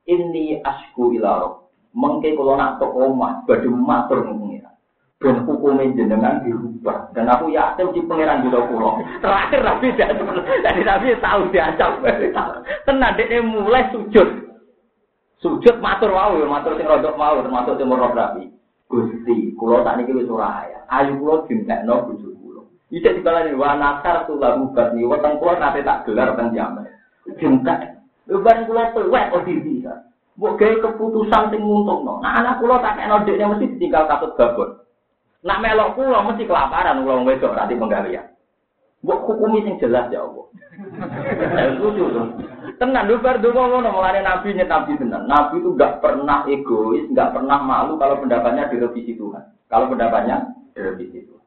[0.08, 1.68] Ini asku ilarok.
[1.92, 4.72] Mengke kalau nak tok omah badhe matur pengiran.
[5.20, 7.12] Ben hukume jenengan dirubah.
[7.12, 9.04] Dan aku yakin di pengiran juga pulau.
[9.20, 12.00] Terakhir Nabi jadi Nabi tahu diancam.
[12.88, 14.48] Tenan dia mulai sujud.
[15.44, 18.52] Sujud matur wau ya matur sing rodok mau termasuk timur rabi.
[18.90, 22.39] Gusti, kula tak niki wis ora Ayu kula dintekno bojo
[22.90, 26.90] Ijek dibalani wa nasar tu lagu batni weteng kula nate tak gelar kan jaman.
[27.38, 28.02] Jentak.
[28.26, 29.94] Lebaran kula tuwek kok bisa.
[30.40, 32.18] Mbok gawe keputusan sing nguntungno.
[32.26, 34.82] Nah anak kula tak kena dekne mesti ditinggal katut babon.
[35.46, 38.26] Nak melok kula mesti kelaparan kula wong wedok ra penggawean.
[39.06, 40.46] Mbok hukumi sing jelas ya Allah.
[41.78, 42.26] Lucu tuh.
[42.80, 45.28] Tenan lu bar donga ngono mulane nabi nyet nabi tenan.
[45.30, 49.44] Nabi itu enggak pernah egois, enggak pernah malu kalau pendapatnya direvisi Tuhan.
[49.68, 51.39] Kalau pendapatnya direvisi Tuhan.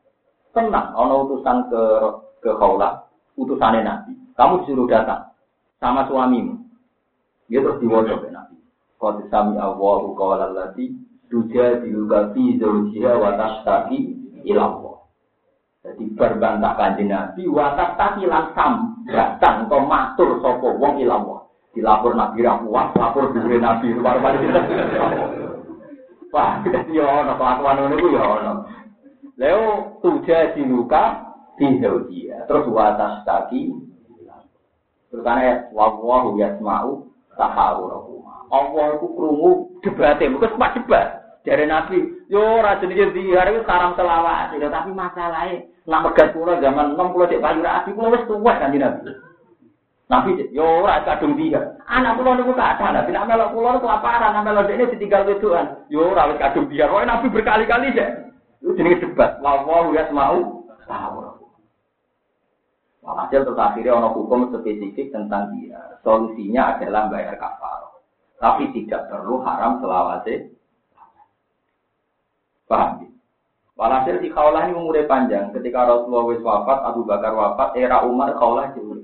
[0.52, 1.82] Tenang, ono utusan ke
[2.44, 3.08] ke kaula,
[3.40, 4.12] utusannya Nabi.
[4.36, 5.32] Kamu disuruh datang
[5.80, 6.60] sama suamimu.
[7.48, 8.56] Dia terus diwajib ke Nabi.
[9.00, 10.92] Kau sami Allahu qawla allati
[11.32, 14.20] tujadiluka fi zawjiha wa tashtaki.
[15.82, 21.40] Jadi berbantah kanjeng Nabi wa tashtaki langsam datang kau matur sapa wong ila Allah.
[21.72, 24.36] Dilapor Nabi ra puas, lapor Nabi luar-luar.
[26.32, 26.64] Wah,
[26.96, 28.24] ya ono kelakuan ku ya.
[29.40, 31.32] Leo tuja diluka
[32.10, 32.42] dia.
[32.48, 33.70] Terus watas tadi
[35.12, 38.02] terus karena wawahu yasmau tahawu
[38.52, 41.06] Allah itu krungu debate bukan sempat debat.
[41.42, 41.98] Dari Nabi
[42.30, 47.10] yo rasa ini di hari itu saram selawat tapi masalahnya nak megat pulau zaman enam
[47.10, 49.10] puluh cek payu rapi pulau wes tua kan Nabi.
[50.06, 53.10] Nabi yo ora kadung dia anak pulau niku kata Nabi.
[53.10, 57.02] Nak melok pulau kelaparan nak melok ini ditinggal wedoan yo ora wis kadung dia roe
[57.02, 58.31] Nabi berkali-kali deh
[58.62, 59.42] itu jenis debat.
[59.42, 61.18] Wallahu mau tahu.
[63.02, 65.98] Hasil terus akhirnya ono hukum spesifik tentang dia.
[66.06, 67.90] Solusinya adalah bayar kafar.
[68.38, 70.54] Tapi tidak perlu haram selawase.
[72.70, 73.10] Paham?
[73.74, 75.50] Walhasil di kaulah ini umurnya panjang.
[75.50, 78.94] Ketika Rasulullah wis wafat, Abu Bakar wafat, era Umar kaulah jauh.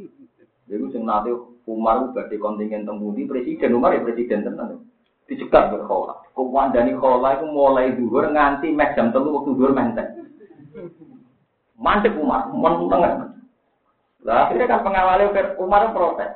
[0.69, 1.35] Jadi sing nanti
[1.67, 4.85] Umar di kontingen temudi presiden Umar ya presiden tenan
[5.29, 6.28] dicegat berkhola.
[6.39, 10.07] Kumandani khola itu mulai dhuwur nganti mek jam telu waktu dhuwur menteng.
[11.75, 13.43] Mantep Umar, meneng.
[14.23, 16.31] Lah akhirnya kan pengawalnya Umar protes.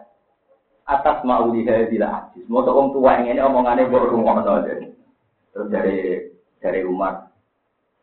[0.90, 2.42] Atas ma'uliha bila hadis.
[2.50, 4.90] Mau wong tua yang ini omongannya buat rumah jadi.
[5.54, 5.98] Terus dari
[6.58, 7.30] dari Umar,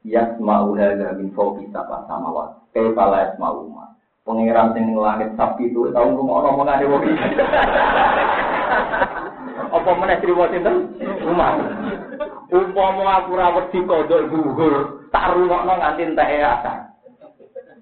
[0.07, 2.63] yasma'uha min fawqi sapa samawat.
[2.71, 3.91] Kaifa la yasma'u Umar.
[4.23, 7.03] Pengiran sing langit sapi itu tahu rumah omongannya wong
[9.69, 10.97] Apa meneh kriwa sinten?
[11.25, 11.55] Umar.
[12.49, 16.89] Umpama aku ra wedi kodok gugur, tak rungokno nganti entek asan.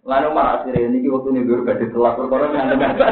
[0.08, 3.12] Lalu malah akhirnya ini waktu ini gue gak ditelak perkara yang ada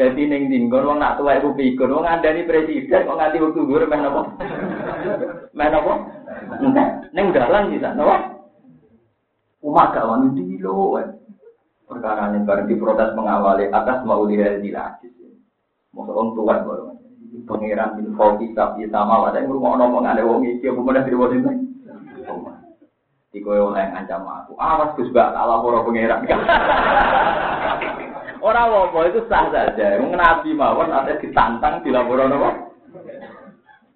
[0.00, 3.60] Jadi neng dinggon wong nak tua ibu pikun wong ada nih presiden wong nganti waktu
[3.68, 4.22] gue main apa?
[5.52, 5.92] Main apa?
[6.56, 8.16] Enggak, neng dalan bisa, apa?
[9.60, 10.96] Umat gak wani dilo,
[11.84, 15.12] perkara ini berarti protes mengawali atas mau lihat di lagi.
[15.92, 16.89] Mau orang tua baru
[17.46, 21.30] pangeran bin Foki tapi sama ada yang rumah ngomong ada wong iki apa mana terima
[21.30, 21.54] sini
[23.30, 26.26] di koyo oleh ngancam aku awas Gus gak salah para pangeran
[28.46, 32.50] orang apa itu sah saja nabi mawon ada ditantang di laporan apa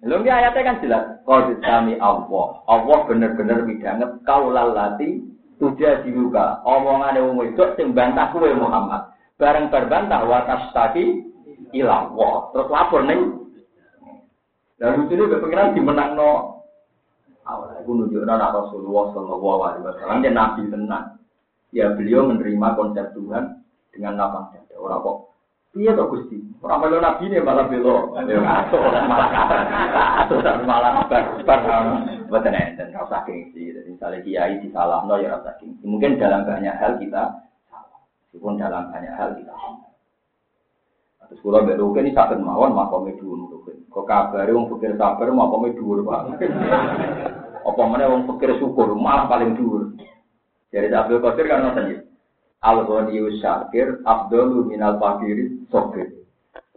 [0.05, 1.05] Lho iki ayatnya kan jelas.
[1.25, 2.61] Qad sami Allah.
[2.69, 5.25] Allah bener-bener midanget kaulal lati
[5.57, 6.61] tuja diruka.
[6.61, 9.09] Omongane wong wedok sing bantah kowe Muhammad.
[9.41, 11.25] Bareng berbantah wa tastaki
[11.75, 12.33] ila Allah.
[12.55, 13.21] Terus lapor ning
[14.75, 16.59] Lalu sini kepikiran dimenangno
[17.47, 21.15] awal aku nunjukkan anak Rasulullah Shallallahu Alaihi Wasallam dia nabi tenang.
[21.71, 23.63] Ya beliau menerima konsep Tuhan
[23.95, 24.75] dengan lapang dada.
[24.75, 25.17] Orang kok
[25.75, 26.39] Iya toh Gusti.
[26.63, 28.15] Orang belo nabi ini malah belo.
[28.15, 31.61] Ya ngaso malah ngaso malah bar bar.
[32.31, 33.75] Mboten enten rasa gengsi.
[33.83, 35.83] Misalnya kiai disalahno ya rasa gengsi.
[35.83, 37.99] Mungkin dalam banyak hal kita salah.
[38.27, 39.94] Meskipun dalam banyak hal kita salah.
[41.29, 43.85] Terus kula mbek rukin ini sakit mawon makome dhuwur rukin.
[43.89, 46.41] Kok kabare wong pikir sabar makome dhuwur, Pak.
[47.69, 49.97] Apa meneh wong pikir syukur malah paling dhuwur.
[50.69, 51.99] Jadi Abdul Qadir kan ngoten ya.
[52.65, 56.25] Al-Ghaniyu Syakir Abdul minal fakiri Sokir.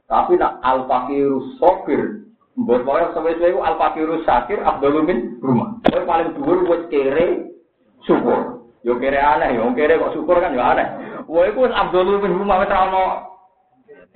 [0.09, 2.29] Tapi nak Al-Fakiru Sokir
[2.59, 5.79] Mbok wae sampe itu Al-Fakiru Syakir Abdul min rumah.
[5.87, 7.55] Kowe paling dhuwur wis kere
[8.03, 8.67] syukur.
[8.83, 10.87] Yo kere aneh, yo kere kok syukur kan yo aneh.
[11.23, 13.05] Kowe iku Abdul min rumah ono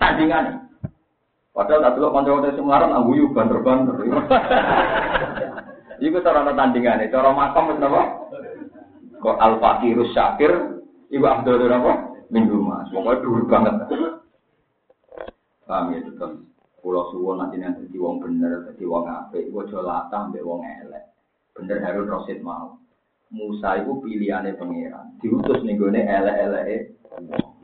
[0.03, 0.47] tandingan.
[1.53, 3.95] Padahal tak dulu kanca-kanca sing melarat angguyu banter-banter.
[6.03, 8.03] Iku cara ana tandingane, cara makam wis napa?
[9.23, 10.51] Kok Al-Fakirus Syakir
[11.13, 11.93] Ibu Abdul apa?
[12.33, 12.89] Minggu mas.
[12.91, 13.75] Pokoknya dulu banget.
[15.69, 16.33] Paham ya tetap.
[16.83, 21.15] Pulau suwon nanti nanti wong bener, di wong ape, ibu jual latah, mbak wong elek.
[21.55, 22.82] Bener Harun Rosid mau.
[23.33, 25.17] Musa itu pilihannya pangeran.
[25.25, 26.67] Diutus nih gue elek elek.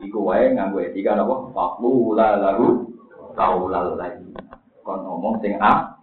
[0.01, 1.53] Iku wae nganggo etika apa?
[1.53, 2.89] Faklu la lalu
[3.37, 4.33] kaulal lagi.
[4.81, 5.93] Kon ngomong sing a.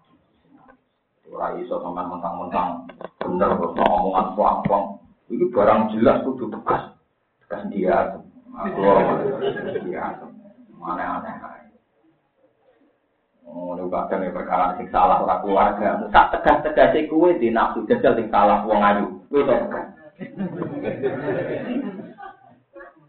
[1.27, 2.87] Ora iso sampean mentang-mentang
[3.19, 5.03] bener kok omongan puang-puang.
[5.27, 6.95] Iki barang jelas kudu tegas.
[7.43, 7.99] Tegas dia.
[8.55, 8.81] Aku
[9.83, 10.23] dia.
[10.79, 11.35] Mana aneh
[13.47, 16.11] Lu kadang ya perkara sing salah ora keluarga.
[16.11, 19.07] Tak tegas-tegas kowe di nafsu jajal sing salah wong ayu.
[19.31, 19.87] Kowe tegas.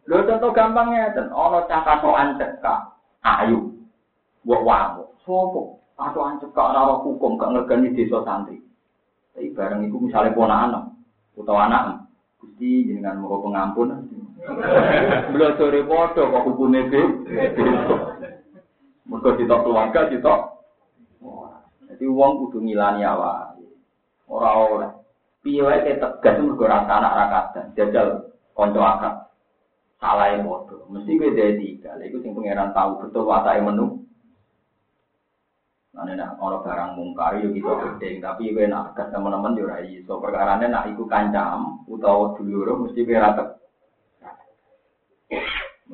[0.07, 2.79] Lho contoh gampangnya ten ana cah katokan cekak
[3.25, 3.73] ayu.
[4.45, 5.03] Mbok wamu.
[5.25, 5.81] Sopo?
[5.97, 8.61] Katokan cekak ora hukum gak ngergani desa santri.
[9.33, 10.97] Tapi bareng iku misalnya ponakan
[11.37, 12.09] utawa anak,
[12.41, 14.09] Gusti jenengan mau pengampun.
[15.57, 18.16] Sore podo kok hukumnya beda.
[19.07, 20.41] Mergo ditok keluarga ditok.
[21.87, 23.55] Jadi uang kudu ngilani awak.
[24.27, 24.91] Ora oleh.
[25.39, 28.07] Piye wae tegas mergo rasa anak ra kadang jajal
[28.51, 29.13] kanca akad.
[29.97, 30.85] Salah yang bodoh.
[30.93, 31.97] Mesti gue dari tiga.
[31.97, 33.97] Iku sing pangeran tahu betul watake menu.
[35.97, 39.81] Nah, nak orang barang mungkar yo kita gede, tapi gue nak tegas teman-teman yo ora
[39.81, 40.21] iso.
[40.21, 43.57] Nak iku kancam utawa dulur mesti gue rata.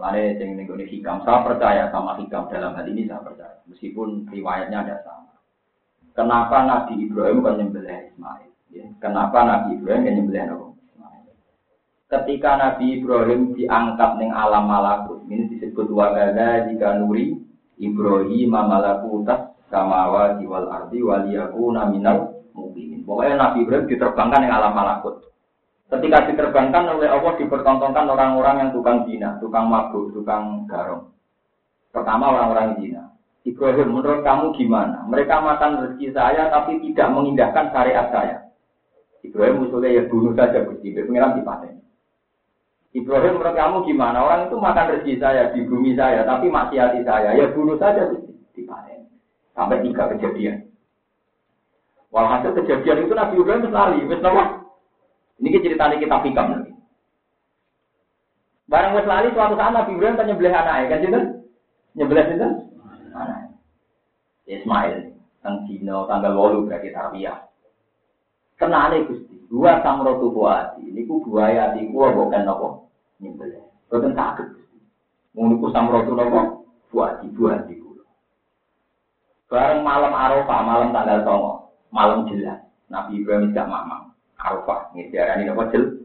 [0.04, 3.56] Mane sing ning hikam, saya percaya sama hikam dalam hal ini saya percaya.
[3.72, 5.40] Meskipun riwayatnya ada sama.
[6.12, 8.52] Kenapa Nabi Ibrahim kan nyembelih Ismail?
[8.76, 8.84] Ya.
[9.00, 10.66] Kenapa Nabi Ibrahim kan nyembelih Nabi
[12.12, 17.40] Ketika Nabi Ibrahim diangkat ning alam malakut, ini disebut wagada jika nuri
[17.80, 23.08] Ibrahim malakutas samawa wal ardi waliyaku naminal mukminin.
[23.08, 25.33] Pokoknya Nabi Ibrahim diterbangkan ning alam malakut.
[25.94, 31.14] Ketika diterbangkan oleh Allah dipertontonkan orang-orang yang tukang zina, tukang mabuk, tukang garong.
[31.94, 33.14] Pertama orang-orang zina.
[33.46, 35.06] Ibrahim, menurut kamu gimana?
[35.06, 38.38] Mereka makan rezeki saya tapi tidak mengindahkan syariat saya.
[39.22, 41.78] Ibrahim musuhnya ya bunuh saja Gusti, pengiran dipaten.
[42.98, 44.18] Ibrahim menurut kamu gimana?
[44.26, 47.38] Orang itu makan rezeki saya di bumi saya, tapi maksiati saya.
[47.38, 48.10] Ya bunuh saja
[48.58, 49.14] di panen.
[49.54, 50.74] Sampai tiga kejadian.
[52.10, 54.02] Walhasil kejadian itu Nabi Ibrahim lari.
[54.10, 54.22] Wes
[55.42, 56.72] Ini cerita di kitab hikam nanti.
[58.70, 61.22] Barang wes lali suatu saat Nabi Ibrahim tanya nyembelih anaknya kan itu?
[61.94, 62.50] Nyembelih itu?
[63.14, 63.40] Anak.
[64.50, 65.14] Ismail.
[65.44, 67.38] Tang Cina tanggal walu berarti tarbiyah.
[68.56, 69.36] Kenale Gusti.
[69.52, 70.82] Dua samrotu buati.
[70.88, 72.68] Ini ku buaya di gua bukan apa?
[73.22, 73.62] nyembelih.
[73.92, 74.50] Boten saged.
[75.36, 76.64] Ngono ku samrotu napa?
[76.90, 78.06] Buat ibu hati kula.
[79.50, 82.62] Bareng malam Arafah, malam tanggal 9, malam jelas.
[82.90, 84.03] Nabi Ibrahim gak mamang.
[84.44, 86.04] Arafah, ini diarani napa jelas.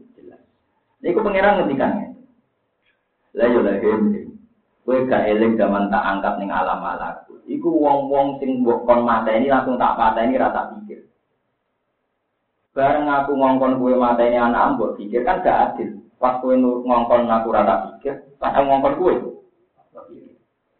[0.99, 2.15] Niku pangeran ngendikan
[3.35, 3.87] Lah yo lagi
[4.89, 7.37] Kowe gak eling zaman tak angkat ning alam malaku.
[7.45, 11.05] Iku wong-wong sing mbok kon mateni langsung tak pateni rata pikir.
[12.73, 16.01] Bareng aku ngongkon kowe mateni anak mbok pikir kan gak adil.
[16.17, 19.13] Pas kue ngongkon aku rata pikir, pas ngongkon kue.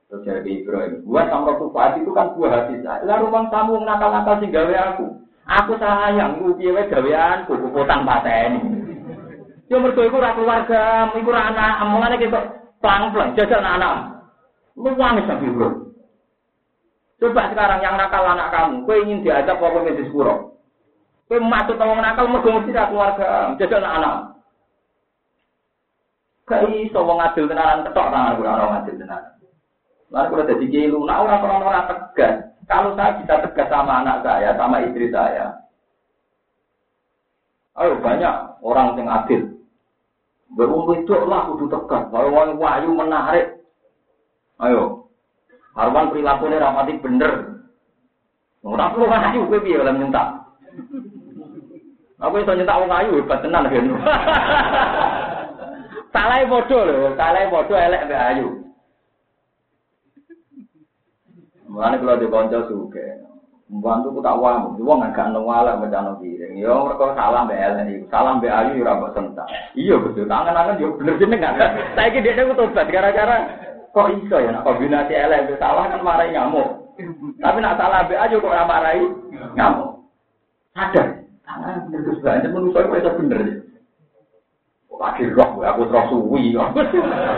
[0.09, 2.81] Terus jadi Ibrahim, buat sama tufaat itu kan buah hati.
[2.81, 5.18] Lalu rumah tamu nakal-nakal sih gawe aku.
[5.49, 8.59] Aku sayang, gue gawe gaweanku, gue potang ini.
[9.69, 12.39] Ya mergo iku ora keluarga, iku ora anak, omongane kita
[12.81, 14.25] pelang-pelang jajal anak.
[14.77, 15.93] Lu wangis sampe bro.
[17.21, 20.57] Coba sekarang yang nakal anak kamu, kue ingin diajak apa ingin disepuro?
[21.29, 24.15] Kue masuk tawang nakal, mergo mesti keluarga, jadi anak-anak.
[26.49, 28.95] Gak iso wong adil tenanan ketok tangan ora orang adil.
[30.09, 32.48] Lalu kalau jadi kilu, nah orang orang orang tegas.
[32.69, 35.57] Kalau saya bisa tegas sama anak saya, sama istri saya,
[37.81, 39.41] ayo banyak orang yang adil.
[40.53, 42.05] Berumur itu lah kudu tegas.
[42.13, 43.57] Kalau wong wahyu menarik,
[44.61, 45.09] ayo
[45.73, 47.31] Harwan perilakunya rapati bener.
[48.61, 50.27] Ora perlu ayu kowe piye oleh nyentak.
[52.19, 53.85] Aku iso nyentak wong ayu hebat tenan kan.
[56.11, 58.68] Salah bodoh lho, salah bodoh elek ayu.
[61.79, 63.07] Mulane kalau di kanca suke.
[63.71, 66.59] Mbantu ku tak wamu, wong agak nang macam no piring.
[66.59, 69.47] Yo mergo salah mbek elek Salah mbek ayu ora mbok sentak.
[69.79, 71.55] Iya betul, tangan-tangan yo bener jenengan.
[71.95, 73.47] Saiki dhekne ku tobat gara-gara
[73.95, 76.99] Kok iso ya nak kombinasi elek salah kan marahi ngamuk.
[77.39, 79.05] Tapi nak salah be aja kok ora marahi
[79.55, 79.89] ngamuk.
[80.75, 81.07] Sadar.
[81.47, 83.39] Tangan bener Gus banget menungso kok iso bener.
[84.99, 86.59] Akhir roh aku terus suwi.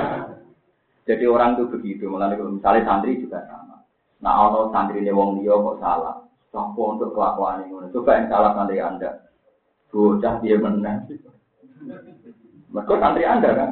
[1.12, 3.71] Jadi orang itu begitu, mulai misalnya santri juga sama.
[4.22, 6.22] Nah, ono santri ini wong dia kok salah.
[6.54, 9.10] Sampo untuk kelakuan ini, coba yang salah santri anda.
[9.90, 11.10] Bocah dia menang.
[12.70, 13.72] Mereka santri anda kan.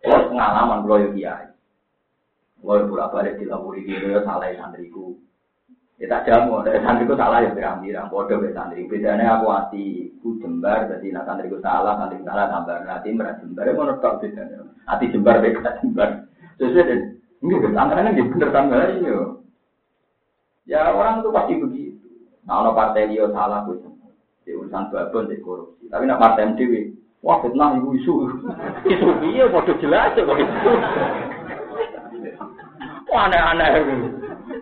[0.00, 1.46] Kalau pengalaman kalau ya kiai.
[2.60, 5.16] Kalau bolak balik dilapuri gitu ya salah santriku.
[6.00, 8.88] Ya tak jamu, dari santriku salah ya pirang-pirang, bodoh ya santri.
[8.88, 13.64] Bedanya aku hati ku jembar, jadi nak santriku salah, santri salah tambah hati merah jembar.
[13.68, 14.66] Ya mau tak bedanya.
[14.88, 16.10] Hati jembar beda jembar.
[16.60, 17.00] Sesuai dan
[17.40, 19.39] ini tantangan yang bener tambah iya.
[20.70, 22.06] Ya orang itu pasti begitu.
[22.46, 23.82] Nah, ono partai dia salah gue
[24.46, 25.90] di urusan babon di korupsi.
[25.90, 26.94] Tapi nak partai MDW,
[27.26, 28.14] wah fitnah ibu isu.
[28.86, 30.72] Isu iya bodoh jelas kok itu.
[33.10, 33.70] Aneh-aneh.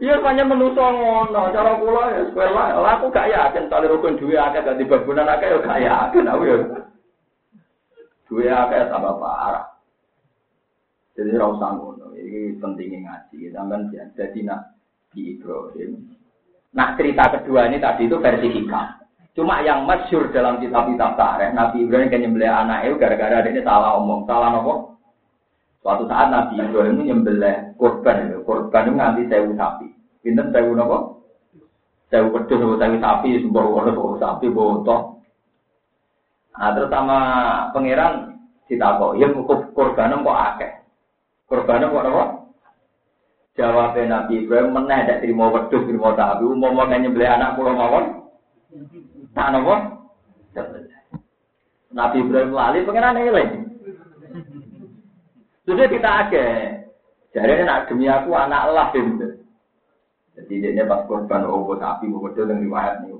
[0.00, 2.66] Iya banyak menuso ngono, cara kula ya sekolah.
[2.80, 6.42] Lah aku gak yakin tali rukun duwe akeh dadi babunan akeh ya gak yakin aku
[6.48, 6.56] ya.
[8.24, 9.68] Duwe akeh tambah parah.
[11.12, 12.16] Jadi ora usah ngono.
[12.16, 13.52] Iki pentingnya ngaji.
[13.52, 14.77] Sampeyan jadi nak
[15.18, 15.90] di Ibrahim.
[16.78, 18.86] Nah cerita kedua ini tadi itu versi hikam.
[19.34, 24.26] Cuma yang masyur dalam kitab-kitab tarikh, Nabi Ibrahim kan nyembelih anaknya gara-gara ini salah omong.
[24.26, 24.98] Salah nopo?
[25.82, 29.86] Suatu saat Nabi Ibrahim nyembelih korban, korban itu nganti sewu sapi.
[30.26, 30.98] Pinten sewu nopo?
[32.10, 35.02] Sewu pedus, sewu sapi, sebuah kono, sewu sapi, botok.
[36.58, 37.18] Nah, terus sama
[37.70, 38.34] pangeran
[38.66, 39.26] kok, ya
[39.70, 40.72] korban kok akeh.
[41.46, 42.37] Korban kok nopo?
[43.58, 46.46] Jawabnya Nabi Ibrahim meneh tidak terima wedus, terima sapi.
[46.46, 48.30] Umum mau nyembelih anak pulau mawon,
[49.34, 49.74] tak nopo?
[51.90, 53.50] Nabi Ibrahim lali pangeran eling.
[55.66, 56.86] Sudah kita agak.
[57.34, 59.42] Jadi nak demi aku anak lah gitu.
[60.38, 63.18] Jadi dia pas korban obo sapi mau betul dengan riwayat nih.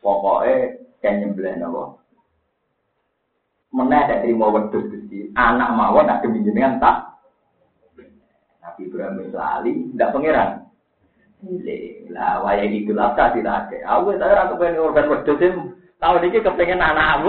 [0.00, 2.00] Pokoknya kayak nyembelih nopo.
[3.68, 5.28] Meneh tak terima wedus gusti.
[5.36, 7.13] Anak mawon nak demi jenengan tak.
[8.64, 10.50] Nabi Ibrahim lali, tidak pangeran.
[12.08, 13.76] Lah, wayang itu lah tidak ada.
[13.92, 15.36] Aku saya rasa pengen korban wedus
[16.00, 17.28] Tahu dikit kepengen anak aku.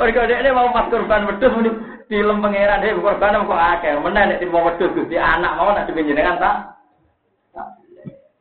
[0.00, 1.52] Mereka dia mau pas korban wedus
[2.08, 3.92] film pangeran dia korban kok akeh.
[4.00, 6.56] Mana nek mau Gusti anak mau nak dipenjenengan tak?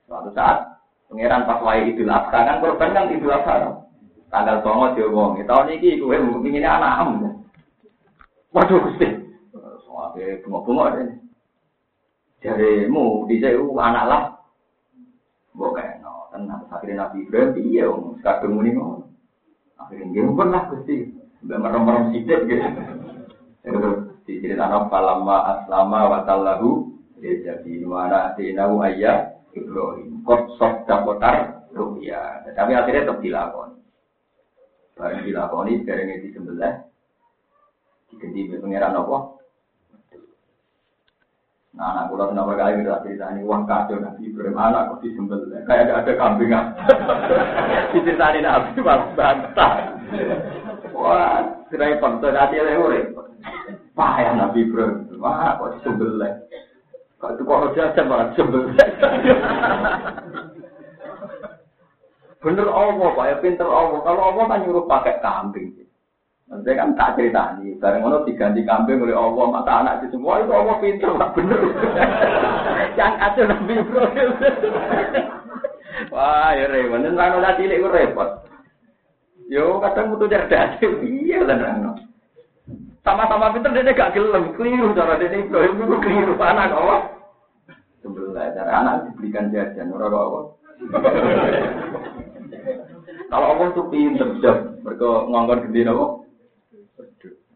[0.07, 0.63] Suatu saat
[1.11, 3.75] pangeran pas wae Idul Adha kan korban kan Idul Adha.
[4.31, 5.43] Tanggal songo diomongi.
[5.43, 7.43] Tahun ini kowe ngene anakmu.
[8.55, 9.20] Waduh Gusti.
[10.11, 11.15] Soale bunga-bunga dene.
[12.43, 14.23] Jarimu di sewu anak lah.
[15.55, 19.07] Mbok kena tenang akhirnya Nabi Ibrahim iya om kadung muni ngono.
[19.79, 21.15] Akhirnya nggih pernah Gusti.
[21.47, 22.67] Mbak merem-merem sithik gitu.
[24.27, 26.91] Diceritakan palama aslama wa tallahu
[27.21, 32.43] jadi mana dinahu ayah Ibrahim kot sok dapotar rupiah.
[32.51, 33.79] Tapi akhirnya tetap dilakoni.
[34.99, 36.73] Barang dilakoni sekarang ini sebelah
[38.11, 39.40] diganti pengiran apa?
[41.71, 45.39] Nah, anak kula kenapa kali kita cerita ini uang kacau Nabi Ibrahim anak kok disembel
[45.63, 46.51] kayak ada ada kambing
[47.95, 49.73] Diceritain Nabi malah bantah.
[50.91, 51.39] Wah,
[51.71, 53.27] repot, tadi repot.
[53.95, 55.15] Payah Nabi Ibrahim.
[55.23, 56.43] Wah, kok disembelih.
[57.23, 58.75] Kok itu kok jajan malah disembelih.
[62.41, 64.01] Bener Allah, Pak, ya pinter Allah.
[64.01, 65.80] Kalau Allah kan nyuruh pakai kambing.
[66.51, 70.43] Nanti kan tak cerita nih, bareng ono diganti kambing oleh Allah, mata anak itu semua
[70.43, 71.61] itu Allah pinter, Pak, bener.
[72.99, 74.29] Yang kacau Nabi Ibrahim.
[76.11, 76.99] Wah, ya repot.
[76.99, 78.29] Dan rano cilik itu repot.
[79.47, 80.75] Yo, kadang butuh cerdas.
[80.83, 81.95] Iya, rano.
[82.99, 87.15] Sama-sama pinter dia gak gelem, keliru cara dia Ibrahim itu keliru anak Allah.
[88.03, 88.35] Sebelah.
[88.35, 88.47] lah.
[88.59, 90.39] Cara anak dibelikan jajan, orang apa?
[93.31, 94.35] Kalau Allah tuh pinter,
[94.83, 96.20] mereka gede apa?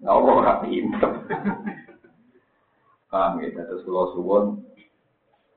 [0.01, 1.11] Nggak Allah orang pinter.
[3.11, 4.45] Paham ya, terus kalau suwon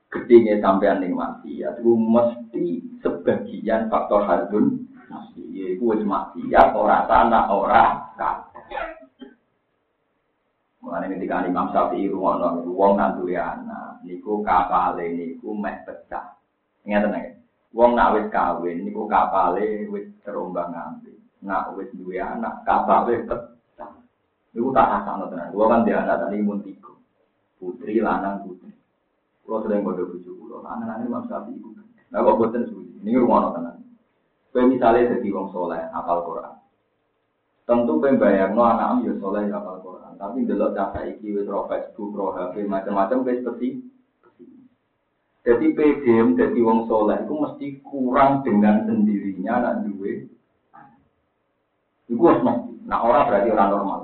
[0.09, 6.73] gedenya sampean ning mati ya itu mesti sebagian faktor hadun mesti yaiku wis mati ya
[6.73, 8.49] tanah ora kabeh
[10.79, 16.39] Mulane ketika Imam Syafi'i rungono wong nak duwe anak niku kapale niku meh pecah.
[16.87, 17.35] Ngeten nggih.
[17.75, 21.19] Wong nak wis kawin niku kapale wis terombang-ambing.
[21.43, 23.58] Nak wis duwe anak kapale pecah.
[24.55, 25.53] Niku tak rasakno tenan.
[25.53, 26.91] Wong kan dia anak tadi tiga.
[27.59, 28.71] Putri lanang putri.
[29.43, 31.69] Kalau sering kode bujuk kulo, anak-anak ini maksud api ibu.
[32.13, 33.01] Nah, kok buatan suci.
[33.01, 33.81] Ini rumah tenan.
[34.53, 36.53] Kue misalnya jadi wong soleh, apal Quran.
[37.65, 40.13] Tentu kue bayar no anak ya soleh apal Quran.
[40.21, 43.89] Tapi delok cara iki wis ro Facebook, ro HP, macam-macam kue seperti
[45.39, 50.27] jadi PDM jadi wong soleh itu mesti kurang dengan sendirinya nak duwe.
[52.11, 52.73] Iku harus mesti.
[52.85, 53.99] Nah orang berarti orang normal.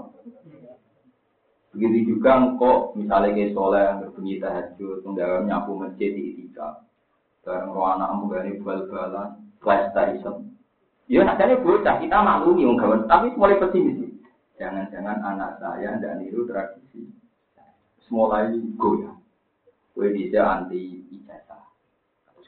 [1.76, 6.88] Begitu juga engkau misalnya kayak soleh berbunyi tahajud, menggawe nyapu masjid di itika,
[7.43, 10.55] bareng roh anak menggani bal-balan, PlayStation.
[11.11, 14.07] Ya nadanya bocah kita maklumi gawe, tapi mulai pesimis.
[14.55, 17.11] Jangan-jangan anak saya tidak niru tradisi.
[18.07, 19.19] Mulai goyang.
[19.91, 21.59] Gue bisa anti ijazah.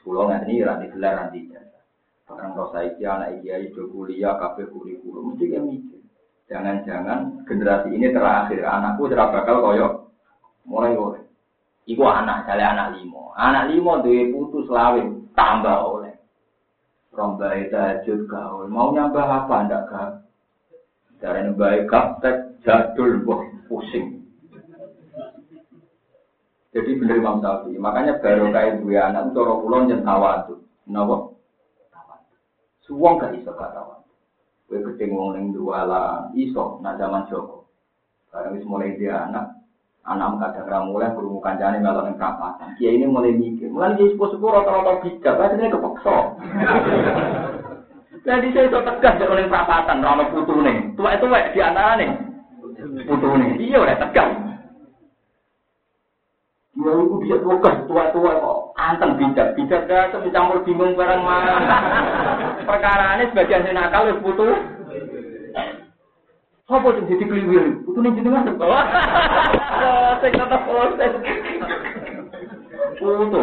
[0.00, 1.84] Sekolah nggak ini anti gelar anti ijazah.
[2.24, 5.87] Barang roh saya anak kiai do kuliah, kafe kurikulum, mesti kayak.
[6.48, 9.88] Jangan-jangan generasi ini terakhir anakku tidak bakal koyo
[10.64, 11.22] mulai oleh.
[11.88, 13.32] Iku anak, saya anak limo.
[13.36, 16.16] Anak limo duwe putus lawin tambah oleh.
[17.12, 18.68] Rombai tahajud gaul.
[18.68, 20.10] Mau nyambah apa ndak gak?
[21.18, 24.24] Dari baik kaptek jadul wah pusing.
[26.72, 27.80] Jadi bener Imam Syafi'i.
[27.80, 30.60] Makanya baru kayak dua anak cara kula nyentawa tuh.
[30.88, 31.32] Napa?
[32.84, 33.97] Suwong gak iso kata
[34.68, 37.64] Kue gedeng wong ning duala iso nak zaman Joko.
[38.28, 39.64] Barang wis mulai dia anak,
[40.04, 42.76] anak kadang ra mulai krungu kancane melok ning perapatan.
[42.76, 46.16] Kiai ini mulai mikir, mulai dia sepuh-sepuh rata-rata bijak, ini kepeksa.
[48.28, 50.92] Jadi saya itu tegas di oleh perapatan, rano putu nih.
[50.92, 52.10] Tua itu wek di antara nih.
[53.08, 54.30] Putu nih, iya udah tegas.
[56.76, 58.57] Ya itu bisa tegas, tua-tua kok.
[58.78, 61.58] Anteng bijak, bijak gak campur bingung barang mana.
[62.62, 64.46] Perkara ini sebagian nakal wis putu.
[66.70, 67.82] Apa sing jadi kliwir?
[67.82, 68.70] Putu ning jenengan to.
[70.22, 71.12] Sing tetep proses.
[73.02, 73.42] Putu.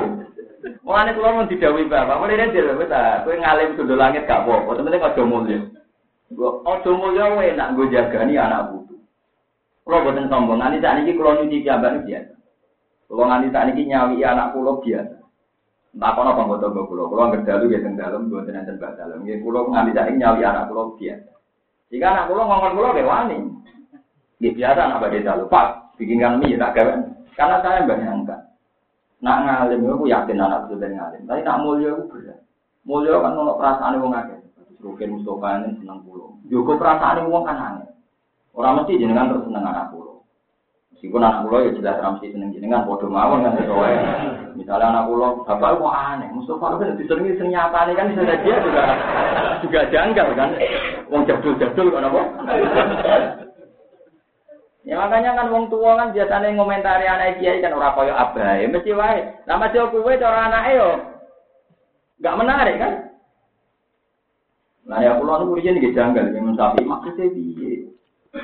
[0.88, 4.80] Mulane kula mun didhawuhi Bapak, mulai dia wis ta, kowe ngalim sundul langit gak apa-apa,
[4.82, 5.60] penting aja mulya.
[6.32, 9.04] Gua aja mulya enak nggo jagani anak putu.
[9.84, 12.34] Kula boten sombong, nanti saat ini kula nyuci piyambak biasa.
[13.12, 15.25] Kula nganti saat ini nyawi anak kula biasa.
[15.96, 18.84] Entah kono apa foto gue kulo, kulo nggak dalu ya teng dalam, gue tenan teng
[18.84, 19.24] dalam.
[19.24, 21.32] Gue kulo nganti saat nyawi anak kulo biasa.
[21.88, 23.38] Jika anak kulo ngomong kulo kayak wani,
[24.44, 25.48] dia biasa anak badai dalu.
[25.48, 26.94] Pak, bikinkan mie tak gawe.
[27.40, 28.44] Karena saya bayangkan,
[29.24, 31.22] nak ngalim aku yakin anak itu dari ngalim.
[31.24, 32.40] Tapi nak mulia aku berat.
[32.84, 34.40] Mulia kan nolak perasaan wong akeh.
[34.84, 36.36] Rukin Mustafa ini seneng pulau.
[36.52, 37.90] Juga perasaan wong kan aneh.
[38.52, 40.28] Orang mesti jenengan terus seneng anak pulau.
[40.92, 44.45] Meskipun anak pulau ya jelas ramsi seneng jenengan, bodoh mawon kan sesuai.
[44.56, 46.32] Misalnya anak pulau, bapak kok aneh.
[46.32, 48.84] Mustafa kan diseringi sering nyata kan bisa dia juga
[49.60, 50.50] juga janggal kan.
[51.12, 52.22] Wong jadul-jadul kan apa?
[54.86, 58.94] Ya makanya kan wong tua kan biasanya ngomentari anak kiai kan ora koyo abai, mesti
[58.94, 59.44] wae.
[59.44, 60.90] Lah mesti kowe cara anake yo
[62.22, 62.94] menarik kan?
[64.86, 67.90] Nah ya kula niku riyen nggih janggal men sapi maksudnya piye?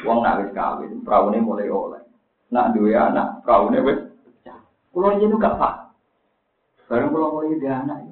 [0.02, 2.02] Wong nak wis kawin, praune mulai oleh.
[2.50, 4.58] Nak duwe anak, praune pecah.
[4.90, 5.81] Kula riyen gak pak.
[6.92, 8.04] Bareng kula mulai dia anak.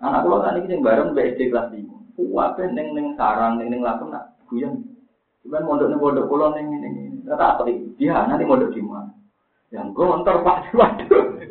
[0.00, 2.16] Anak kula kan iki sing bareng BSD kelas 5.
[2.16, 4.88] Kuwabe ning ning sarang ning ning lakem nak guyon.
[5.44, 6.94] Cuman mondok ning pondok kula ning ning
[7.28, 7.68] Kata apa
[8.00, 9.12] Dia nanti mondok di mana?
[9.68, 11.44] Yang gontor Pak Waduh.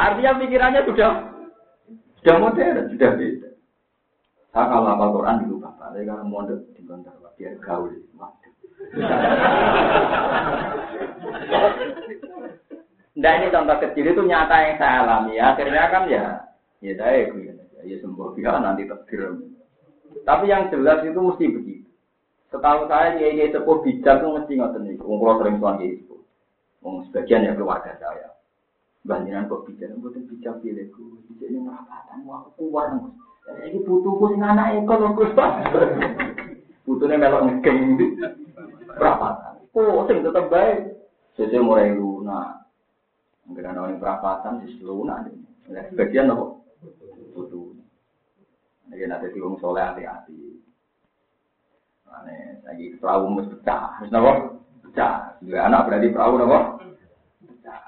[0.00, 1.28] Artinya pikirannya sudah
[2.24, 3.48] sudah modern, sudah beda.
[4.56, 7.92] Saya kalau hafal Quran dulu Bapak, tapi kalau mondok di gontor biar gaul.
[8.16, 8.52] Waduh.
[13.18, 15.34] Nah ini contoh kecil itu nyata yang saya alami.
[15.42, 16.46] Akhirnya kan ya,
[16.78, 19.34] ya saya ya, ya sembuh ya nanti takdir.
[20.22, 21.90] Tapi yang jelas itu mesti begitu.
[22.50, 24.94] Setahu saya kiai kiai sepuh bijak tuh mesti ngoten nih.
[25.02, 26.20] Wong sering soal kiai sepuh.
[26.82, 28.30] Wong sebagian ya keluarga saya.
[29.06, 31.24] Banjiran kok bijak, mboten bijak pilihku.
[31.30, 32.90] Bijak ini merapatan, wah kuat.
[33.64, 35.32] Iki putuku sing anak eko lho Gus.
[36.84, 37.98] Putune melok ngegeng.
[38.86, 39.62] Perapatan.
[39.74, 41.00] Oh, sing tetep baik.
[41.38, 42.59] Sese mulai lunak.
[43.50, 45.26] Enggak ana perapatan wis lunak.
[45.66, 46.54] Nah, sebagian apa?
[47.34, 47.74] Putu.
[48.90, 50.58] Ini nanti diwong soleh hati-hati.
[52.10, 54.32] Ane, lagi perahu mesti pecah, harus nopo
[54.86, 55.38] pecah.
[55.42, 56.58] Dua anak berarti perahu nopo
[57.42, 57.78] pecah.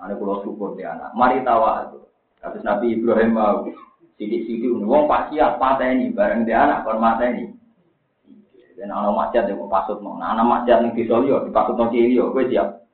[0.00, 1.12] Ane pulau syukur di anak.
[1.12, 2.00] Mari tawa itu.
[2.40, 3.68] Kata Nabi Ibrahim mau
[4.16, 7.52] sidik-sidik, wong pak siap patah ini bareng di anak kon mata ini.
[8.76, 12.44] Dan anak maksiat yang pasut mau, nah, anak maksiat yang disolio, dipasut mau cilio, gue
[12.52, 12.85] siap.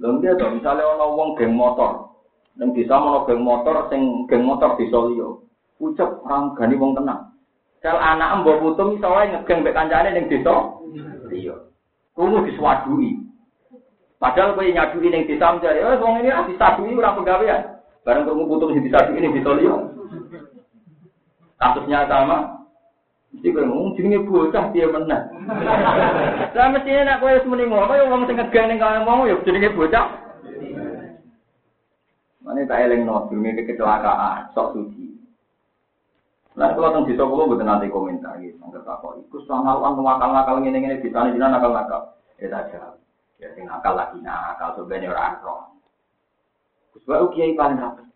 [0.00, 2.16] Lalu dia tuh misalnya orang wong geng motor,
[2.56, 5.44] yang bisa mau geng motor, sing geng motor disolio,
[5.76, 7.30] ucap orang gani wong tenang.
[7.80, 10.52] Sel anak mbok putu misalnya ngegeng mbek kancane ning desa.
[11.32, 11.56] Iya.
[12.12, 13.16] Kudu diswadui.
[14.20, 17.62] Padahal kowe nyadui ning desa menjadi, oh wong ini ora disadui ora pegawean.
[18.04, 19.76] Bareng krungu putu sing disadui ning desa liya.
[21.56, 22.59] Kasusnya sama.
[23.30, 25.24] Jadi kalau ngomong jenenge bocah piye menang.
[26.56, 29.38] Lah mesti nek kowe wis muni ngono ya wong sing ngegan ning kowe ngomong ya
[29.46, 30.06] jenenge bocah.
[32.42, 35.14] Mane tak eling no jenenge kecelakaan sok suci.
[36.58, 40.58] Lah kula teng desa kula mboten nate komentar iki sing tak iku sono wong ngakal-ngakal
[40.58, 42.02] ngene-ngene ditani jinan akal ngakal.
[42.42, 42.98] Ya tak jawab.
[43.38, 45.78] Ya sing akal lagi nah akal sebenarnya ora ro.
[46.98, 48.10] Wis wae kiai paling apik.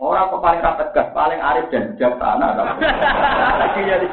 [0.00, 2.56] Orang kok paling rapat gas, paling arif dan bijaksana.
[3.60, 4.06] Lagi jadi,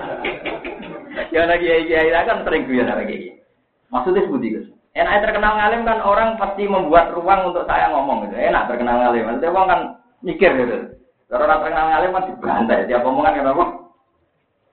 [1.32, 3.40] ya lagi kiai kiai kan sering gue lagi.
[3.88, 4.68] Maksudnya seperti Gus.
[5.00, 8.36] Enak terkenal ngalim kan orang pasti membuat ruang untuk saya ngomong gitu.
[8.36, 9.82] Enak terkenal ngalim, maksudnya orang kan
[10.28, 10.78] mikir gitu.
[11.32, 13.66] Kalau orang terkenal ngalim kan dibantai, tiap omongan kan apa?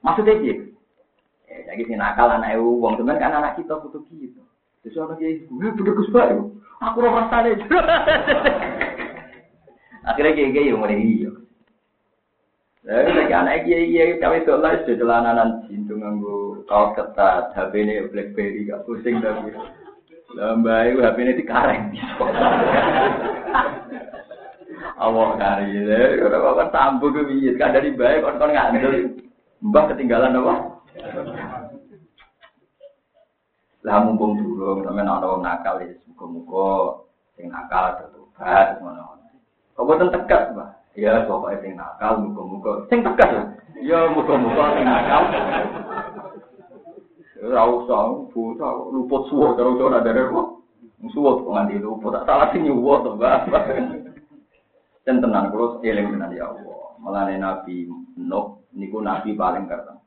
[0.03, 0.65] Maksudnya gitu.
[1.47, 4.43] Ya, jadi si nakal anak uang teman kan anak kita butuh gitu.
[4.83, 6.11] Terus orang ibu, ya butuh gus
[6.83, 7.55] aku rasa deh.
[10.05, 11.31] Akhirnya kayak kayak yang mulai iya.
[12.85, 17.73] Lalu lagi anak kiai kiai kawin itu lah sudah celananan cintu nganggu kaos ketat, HP
[17.81, 19.57] ini BlackBerry gak pusing tapi.
[20.37, 21.83] Lambai HP ini dikareng.
[24.95, 29.17] Allah kari ya, ora kok tambu ke piye, kan dari bae kon kon ngandel.
[29.65, 30.55] Mbah ketinggalan apa?
[33.85, 37.01] Lah mumpung durung sampean ana wong nakal ya muga-muga
[37.37, 39.24] sing nakal tertobat ngono.
[39.75, 40.71] Kok boten tegas, Mbah?
[40.95, 43.47] Ya pokoke sing nakal muga-muga sing tegas lah.
[43.83, 45.23] Ya muga-muga sing nakal.
[47.45, 50.47] Ora usah bocah luput suwo karo ada kok.
[51.11, 53.51] Suwo kok nganti luput tak salah sing nyuwo to, Mbah.
[55.05, 56.97] Dan tenang kalau eling dengan ya Allah.
[57.03, 57.85] Melane Nabi
[58.17, 60.01] Nuh niku nabi paling kereng.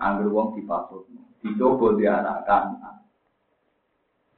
[0.00, 1.04] Angger wong dipasut.
[1.44, 2.80] Dicoba anak kan.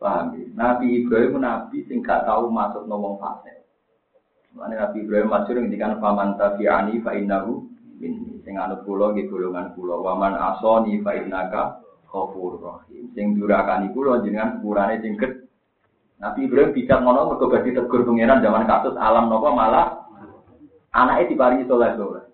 [0.03, 0.45] Paham ya?
[0.59, 3.62] Nabi Ibrahim nabi sing gak tahu masuk wong fasik.
[4.53, 7.65] Melane Nabi Ibrahim masyhur ngendikan faman tabi'ani fa innahu
[7.97, 8.41] minni.
[8.45, 9.97] Sing anut kula nggih golongan kula.
[10.01, 13.09] Waman asoni fa innaka ghafurur rahim.
[13.17, 15.17] Sing durakani kula jenengan sepurane sing
[16.23, 20.03] Nabi Ibrahim bijak ngono mergo badhe tegur pangeran zaman kasus alam napa malah
[20.93, 22.25] Anaknya diparingi soleh soleh.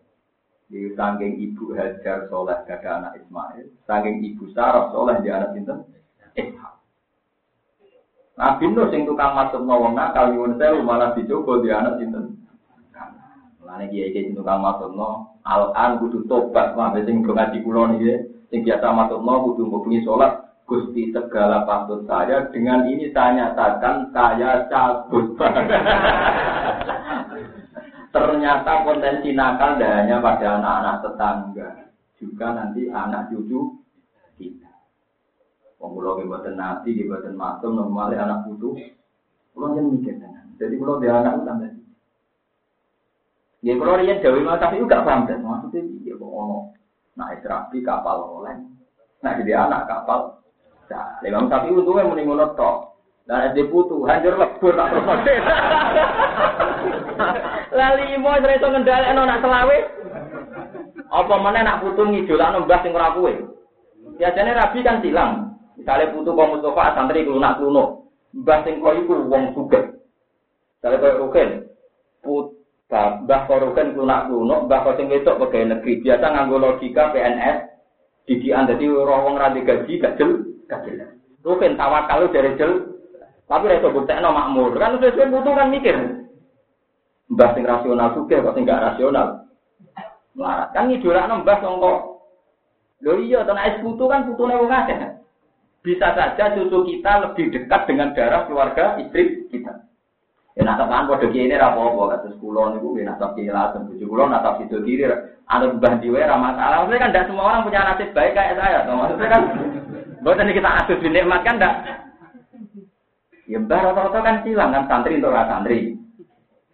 [0.67, 5.87] Di saking ibu Hajar soleh gada anak Ismail, saking ibu Sarah soleh di anak Sinten
[6.35, 6.78] Ishak.
[8.39, 12.39] Nabi Nuh sing tukang masuk nawang nakal nyuwun sewu malah dicoba di anak Sinten.
[13.67, 18.63] Lane kiai kiai tukang masuk no, al-an kudu tobat, mah sing ngaji kula niki, sing
[18.63, 20.39] biasa masuk no kudu ngubungi sholat,
[20.71, 25.35] Gusti segala patut saya dengan ini saya nyatakan saya cabut.
[28.15, 31.71] Ternyata potensi nakal tidak hanya pada anak-anak tetangga,
[32.17, 33.83] juga nanti anak cucu
[34.39, 34.68] kita.
[35.79, 38.75] Pengulo kebuatan nabi, kebuatan maksum, normalnya anak putu,
[39.55, 40.51] pulau yang mikir dengan.
[40.59, 41.81] Jadi pulau dia anak utang tadi.
[43.63, 46.71] Ya kalau dia jauh malah tapi juga paham dan maksudnya dia kok ono
[47.19, 48.55] nah istirapi kapal oleh,
[49.19, 50.39] nah jadi anak kapal.
[50.89, 52.97] Nah, lima sapi untungnya mending ngono tok.
[53.29, 55.05] Dan SD putu hancur lebur tak terus
[57.77, 59.79] Lali imo ora iso ngendhalekno nak selawe.
[61.13, 63.37] Apa mana nak putu ngidolakno mbah sing ora kuwe.
[64.17, 65.48] Biasane kan silang.
[65.79, 68.11] Misalnya putu kok Mustafa santri klunak kluno.
[68.35, 69.95] Mbah sing kok iku wong sugih.
[70.83, 71.49] Misalnya kaya Rukin.
[72.19, 72.59] Put
[72.89, 76.01] Mbah kok Rukin klunak kluno, mbah kok sing wedok pegawai negeri.
[76.03, 77.57] Biasa nganggo logika PNS.
[78.25, 81.09] Didikan dadi ora wong ra gaji gak jel, gak jelas.
[81.45, 82.97] Rukin tawakal dari jel.
[83.49, 84.77] Tapi ra iso buktekno makmur.
[84.77, 85.97] Kan sesuai putu kan mikir.
[87.29, 89.45] Mbah sing rasional juga, kok sing gak rasional.
[90.33, 91.93] Melarat kan ngidolakno mbah sangka.
[93.05, 95.18] Lho iya, to nek putu kan putune wong akeh.
[95.89, 99.89] Bisa saja cucu kita lebih dekat dengan darah keluarga istri kita.
[100.53, 104.27] Ya nasaban padha kiye ra apa-apa, kados kula niku nggih nasab kiye laten, bojo kula
[104.29, 105.07] nasab itu kiri,
[105.49, 106.85] anut mbah diwe ra masalah.
[106.85, 108.79] Maksudnya kan tidak semua orang punya nasib baik kayak saya.
[108.85, 109.43] Maksudnya kan
[110.19, 111.75] Bukan kita asuh dinikmat kan enggak.
[113.49, 115.95] Ya mbah rata-rata kan silang kan santri untuk santri.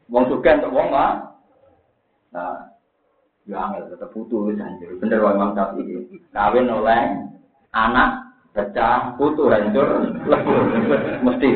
[0.08, 1.12] Wong suka untuk wong mah.
[2.34, 2.72] Nah,
[3.46, 4.90] ya angel tetep putus anjir.
[4.98, 6.18] Bener wae Imam Syafi'i.
[6.34, 7.30] Kawin oleh
[7.70, 8.23] anak
[8.54, 10.58] pecah putu hancur lebur
[11.26, 11.48] mesti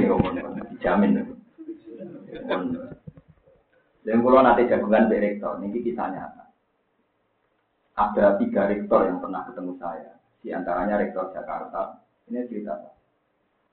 [0.75, 1.23] dijamin
[4.03, 6.27] dan kalau nanti jagungan di rektor ini kisahnya
[7.99, 10.15] ada tiga rektor yang pernah ketemu saya.
[10.39, 11.99] Di antaranya rektor Jakarta.
[12.31, 12.95] Ini cerita Pak.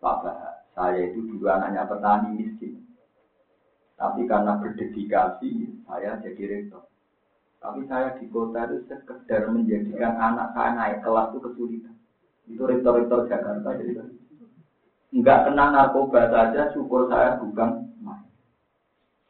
[0.02, 2.82] Bahar saya itu dulu anaknya petani miskin.
[3.96, 6.90] Tapi karena berdedikasi saya jadi rektor.
[7.62, 11.96] Tapi saya di kota itu sekedar menjadikan anak saya naik kelas itu kesulitan
[12.46, 14.06] itu rektor-rektor Jakarta jadi
[15.16, 18.28] nggak kena narkoba saja syukur saya bukan main.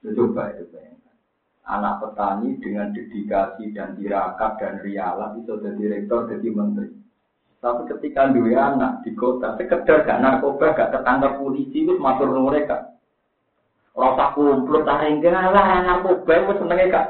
[0.02, 1.16] Coba itu bayangkan.
[1.66, 6.90] Anak petani dengan dedikasi dan tirakat dan rialah itu jadi rektor jadi menteri.
[7.62, 12.94] Tapi ketika dua anak di kota, sekedar gak narkoba, gak tertangkap polisi, itu matur mereka.
[13.98, 17.08] Rasa kumpul, taring lah narkoba, itu senengnya kak.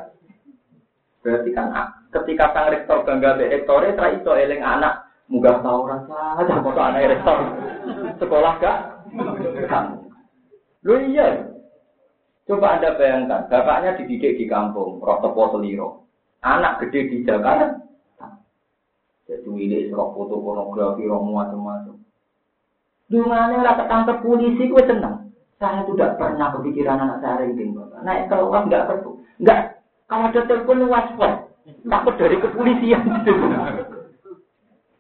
[1.28, 1.76] Berarti kan
[2.14, 7.09] ketika sang rektor bangga be rektore, itu eling anak Muga tahu rasa aja foto anak
[7.09, 7.38] rektor
[8.21, 8.78] sekolah gak?
[10.86, 11.49] Lu iya.
[12.45, 16.05] Coba anda bayangkan, bapaknya dididik di kampung, rotopo seliro.
[16.45, 17.82] Anak gede di Jakarta.
[19.26, 21.97] Jadi ini serok foto pornografi, romo macam-macam.
[23.09, 25.34] Dungannya rasa tangkap polisi, gue senang.
[25.57, 27.73] Saya tidak pernah kepikiran anak saya ranking,
[28.05, 29.17] Naik keluar nggak perlu.
[29.41, 29.82] Nggak.
[30.05, 31.49] Kalau ada telepon waspada.
[31.65, 33.01] Takut dari kepolisian.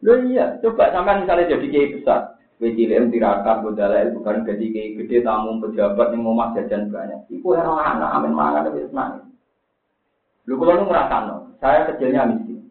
[0.03, 2.35] Loh iya, coba sama misalnya jadi kiai besar.
[2.55, 7.27] WCLM tirakat, bodala bukan jadi kiai gede, tamu pejabat yang mau jajan banyak.
[7.27, 9.27] Iku orang anak, amin mangan tapi senang.
[10.45, 12.69] Lu kalau nu ngerasa no, saya kecilnya miskin.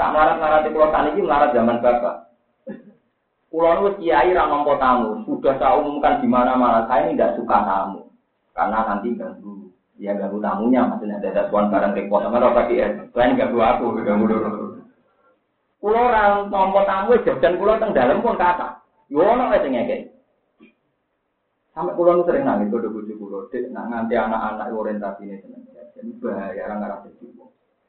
[0.00, 2.16] Tak melarat di pulau tani ini melarat zaman bapak.
[3.52, 6.88] Pulau nu kiai ramah tamu, sudah saya umumkan di mana-mana.
[6.88, 8.10] Saya ini tidak suka tamu,
[8.56, 9.68] karena nanti ganggu.
[10.00, 12.96] Ya ganggu tamunya, maksudnya ada tuan barang repot sama rasa kiai.
[13.12, 14.61] Selain ganggu aku, ganggu dulu.
[15.82, 18.78] Kulo orang nompo tamu jajan kulo teng dalam pun kata.
[19.10, 20.14] Yo ono wae sing ngekek.
[21.74, 26.22] Sampai kulo sering nangis kode bojo kulo, dek nak nganti anak-anak orientasi ini seneng jajan
[26.22, 27.26] bahaya orang ngarep jadi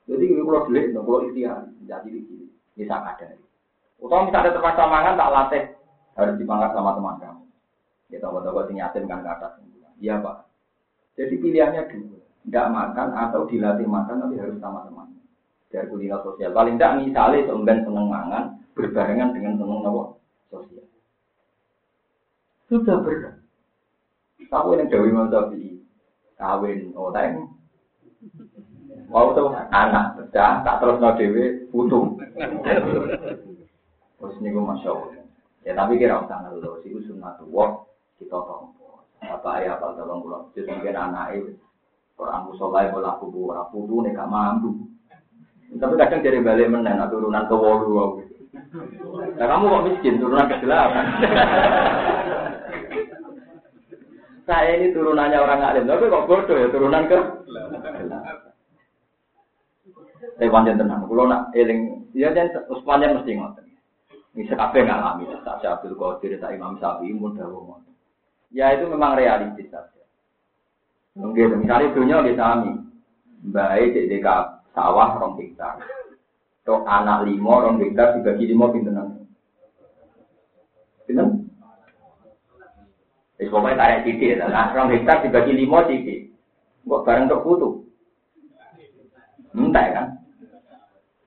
[0.10, 3.38] Jadi kulo delik, kulo ikhtiar, jadi iki bisa ada.
[4.02, 5.64] Utama misalnya terpaksa mangan tak latih
[6.18, 7.46] harus dipangkat sama teman kamu.
[8.10, 9.62] Ya tahu-tahu sing yatim kan kata.
[10.02, 10.50] Iya pak.
[11.14, 15.14] Jadi pilihannya dua, tidak makan atau dilatih makan tapi harus sama teman
[15.74, 16.53] dari kuliner sosial.
[16.53, 18.43] Paling tidak misalnya seumben seneng mangan
[18.78, 20.21] berbarengan dengan seneng nopo
[20.53, 20.86] sosial.
[22.69, 23.41] Sudah berat.
[24.53, 25.82] Tahu yang Dewi Masabi
[26.38, 27.41] kawin, tadi.
[29.09, 32.17] Wow tuh anak pecah, tak terus no dewi putu.
[34.17, 35.26] Terus gue masya Allah.
[35.63, 37.84] Ya tapi kira usah ngeluh, sih sunnah tua
[38.17, 39.05] kita tompo.
[39.21, 40.43] Apa ayah apa tolong pulang.
[40.53, 41.55] Jadi mungkin anak itu
[42.19, 44.93] orang musolai bola kubu, orang putu nih gak mampu.
[45.78, 48.21] Tapi kadang dari balik menen, turunan ke wolu.
[49.38, 51.05] Nah kamu kok miskin, turunan ke delapan.
[54.43, 57.15] Saya ini turunannya orang alim, tapi kok bodoh ya turunan ke
[60.36, 63.63] Saya panjang tenang, kalau nak eling, ya dan Usmannya mesti ngotot.
[64.34, 67.78] Ini sekape ngalami, tak Abdul Qadir, tak Imam Syafi'i, pun dahulu
[68.49, 70.03] Ya itu memang realistis saja.
[71.13, 72.74] Mungkin misalnya dunia di sami,
[73.54, 75.79] baik di DKP, sawah rong hektar.
[76.66, 79.24] Tok anak limo rong hektar dibagi limo pintenan.
[81.05, 81.47] Pinten?
[83.37, 84.50] Wis pokoke tarik titik ya.
[84.50, 86.33] Nah, rong hektar dibagi limo titik.
[86.83, 87.70] Kok bareng tok putu.
[89.54, 90.08] Entah kan?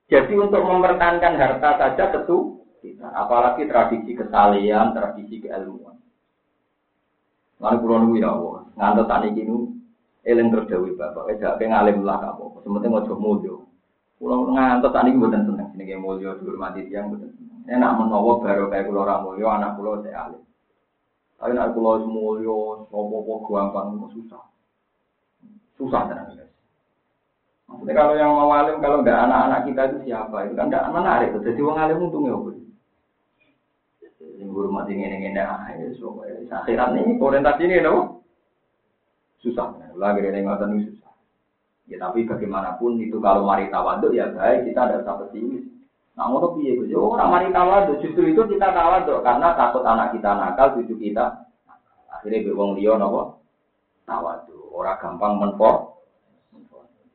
[0.07, 2.63] Jadi untuk mempertahankan harta saja tentu
[3.03, 5.99] apalagi tradisi kesalian, tradisi keilmuan.
[7.59, 9.76] Lalu pulau ya Allah, ngantuk tani kini
[10.27, 13.63] eling terus dewi bapak, eh gak ngalim lah kamu, sementing coba mulio.
[14.17, 17.57] Pulau ngantos tadi buatan seneng, sini kayak mulio dihormati tiang buatan seneng.
[17.69, 20.43] Enak menawa baru kayak pulau ramulio, anak pulau saya alim.
[21.39, 24.43] Tapi anak pulau semulio, sopo-sopo gampang, susah.
[25.77, 26.51] Susah tenang guys.
[27.69, 30.49] Maksudnya kalau yang mau alim, kalau nggak anak-anak kita itu siapa?
[30.49, 31.29] Itu kan nggak menarik.
[31.37, 32.49] Jadi wong alim untungnya apa?
[34.37, 34.93] Yang hormati
[35.37, 36.17] ah, ya, so,
[36.49, 38.16] akhirat ini, orientasi ini, no?
[39.47, 39.95] Susah.
[39.95, 41.07] Lagi dari ngotot ini susah.
[41.87, 45.63] Ya tapi bagaimanapun itu kalau mari tawaduk ya baik kita ada usah pesimis.
[46.19, 46.91] Nah ngono piye Gus?
[46.91, 51.47] Orang mari tawaduk justru itu kita tawaduk karena takut anak kita nakal, cucu kita.
[52.11, 53.39] Akhirnya be wong liya napa?
[54.03, 54.67] Tawaduk.
[54.75, 55.71] Orang gampang menpo.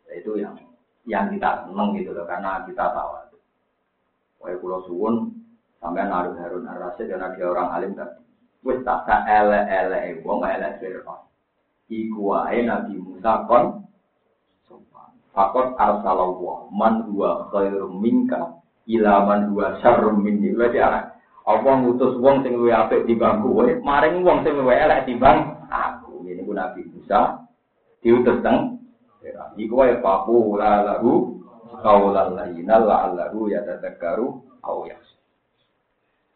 [0.08, 0.56] Nah, itu yang
[1.04, 3.42] yang kita seneng gitu loh karena kita tawaduk.
[4.40, 5.36] Wae kula suwun
[5.84, 8.24] sampean Harun Harun Ar-Rasyid karena dia orang alim tadi.
[8.62, 11.31] Wis tak ele ele wong ele Fir'aun.
[11.92, 13.84] Iku wae Nabi Musa kon.
[15.32, 20.52] Fakot arsalallah man huwa khairum minka ila man huwa syarrum minni.
[20.52, 21.00] Berarti ana
[21.42, 26.22] Allah ngutus wong sing luwih apik timbang kowe, maring wong sing luwih elek timbang aku.
[26.28, 27.48] Ini ku Nabi Musa
[28.04, 28.82] diutus teng
[29.54, 31.38] Iku wae papu la lahu
[31.78, 34.26] qaulan layyina la'allahu yatadzakkaru
[34.66, 35.18] aw yakhsha.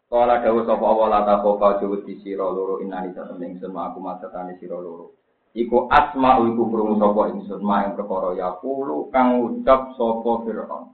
[0.07, 4.55] Kala dawuh sapa Allah la takofa juwet di sira loro inani satemene ingsun aku masetane
[4.55, 5.19] sira loro.
[5.57, 10.93] Iku asma iku krungu sapa ingsun ma ing perkara ya kulo kang ucap sapa Firaun.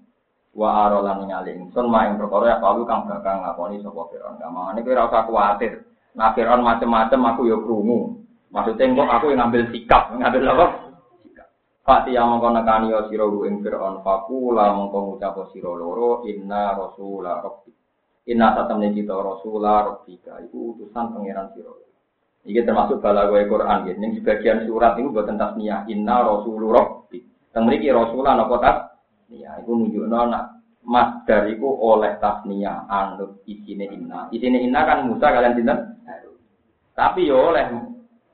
[0.56, 4.40] Wa ara lan ningali ingsun ma ing perkara ya kulo kang bakal ngakoni sapa Firaun.
[4.40, 5.74] Kamane kowe ora usah kuwatir.
[6.16, 8.24] Nah Firaun macem-macem aku ya krungu.
[8.56, 10.66] Maksudnya kok aku yang ngambil sikap, ngambil apa?
[11.26, 11.48] Sikap.
[11.84, 17.44] Fati yang mengkau nekani ya sira ing Firaun fakula mengkau ngucap sira loro inna rasula
[17.44, 17.74] rabbi
[18.24, 21.83] Inna satamne kita Rasulullah Rabbika itu utusan pangeran sira.
[22.44, 23.94] Iki termasuk balagoe Quran ya.
[23.96, 27.24] Ning sebagian surat itu buat tasniyah Inna Rasulullah Rabbi.
[27.56, 34.28] Teng mriki Rasulullah napa tasniyah iku nunjukno nak masdar iku oleh tasniyah anut isine inna.
[34.36, 35.80] Isine inna kan Musa kalian sinten?
[36.94, 37.64] Tapi yo oleh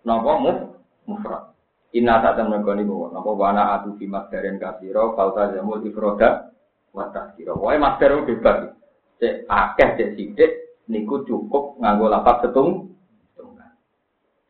[0.02, 0.58] napa muf
[1.06, 1.54] mufrad.
[1.94, 6.50] Inna satam negoni niku napa wana atu fi masdarin kasira falta jamul ifroda
[6.98, 7.54] wa tasgira.
[7.54, 8.74] Wae masdar bebas
[9.22, 10.52] cek akeh cek sidik
[10.90, 12.98] niku cukup nganggo lapat setung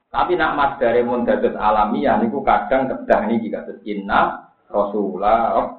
[0.09, 5.77] tapi nak mas dari mun dados alamiah niku kadang kedah niki kados inna rasulullah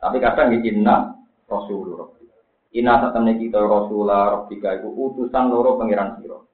[0.00, 1.16] tapi kadang niki inna
[1.48, 2.12] rasulullah
[2.76, 6.44] inna satemene kita rasulullah rabbika iku utusan loro pangeran sira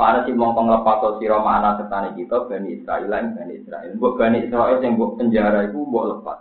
[0.00, 3.92] Para si mongkong lepas sira mana setane kita Bani Israel lan Bani Israel.
[4.00, 6.40] Mbok Bani Israel yang mbok penjara iku mbok lepas.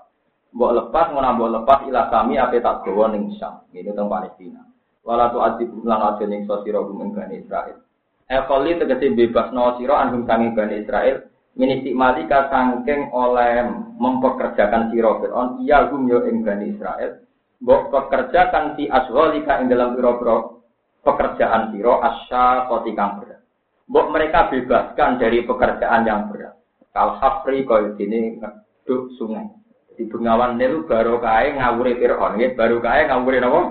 [0.56, 3.68] Mbok lepas ngono mbok lepas ila kami ape tak gawa ning Syam.
[3.76, 4.64] Ini teng Palestina
[5.04, 7.84] wala tu adib lan aja ning sira gum Bani Israil.
[8.30, 11.26] Ekoli tegese bebas no sira anhum sangi Bani Israil
[11.58, 13.66] minisik malika sangking oleh
[13.98, 17.26] mempekerjakan sira Fir'aun iya gum yo ing Bani Israil
[17.58, 20.46] mbok pekerjakan si asghalika ing dalam pira-pira
[21.02, 23.42] pekerjaan sira asya kang berat.
[23.90, 26.54] Mbok mereka bebaskan dari pekerjaan yang berat.
[26.94, 29.50] Kal hafri kaya dene ngeduk sungai.
[29.98, 33.62] Di Bengawan Nil baru kae ngawure Fir'aun baru kae ngawure napa?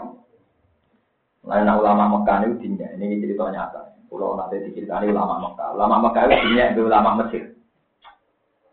[1.49, 3.88] Lain ulama Mekah ini dinya, ini cerita nyata.
[4.09, 7.43] Kalau nanti diceritani ulama Mekah, ulama Mekah itu itu ulama Mesir.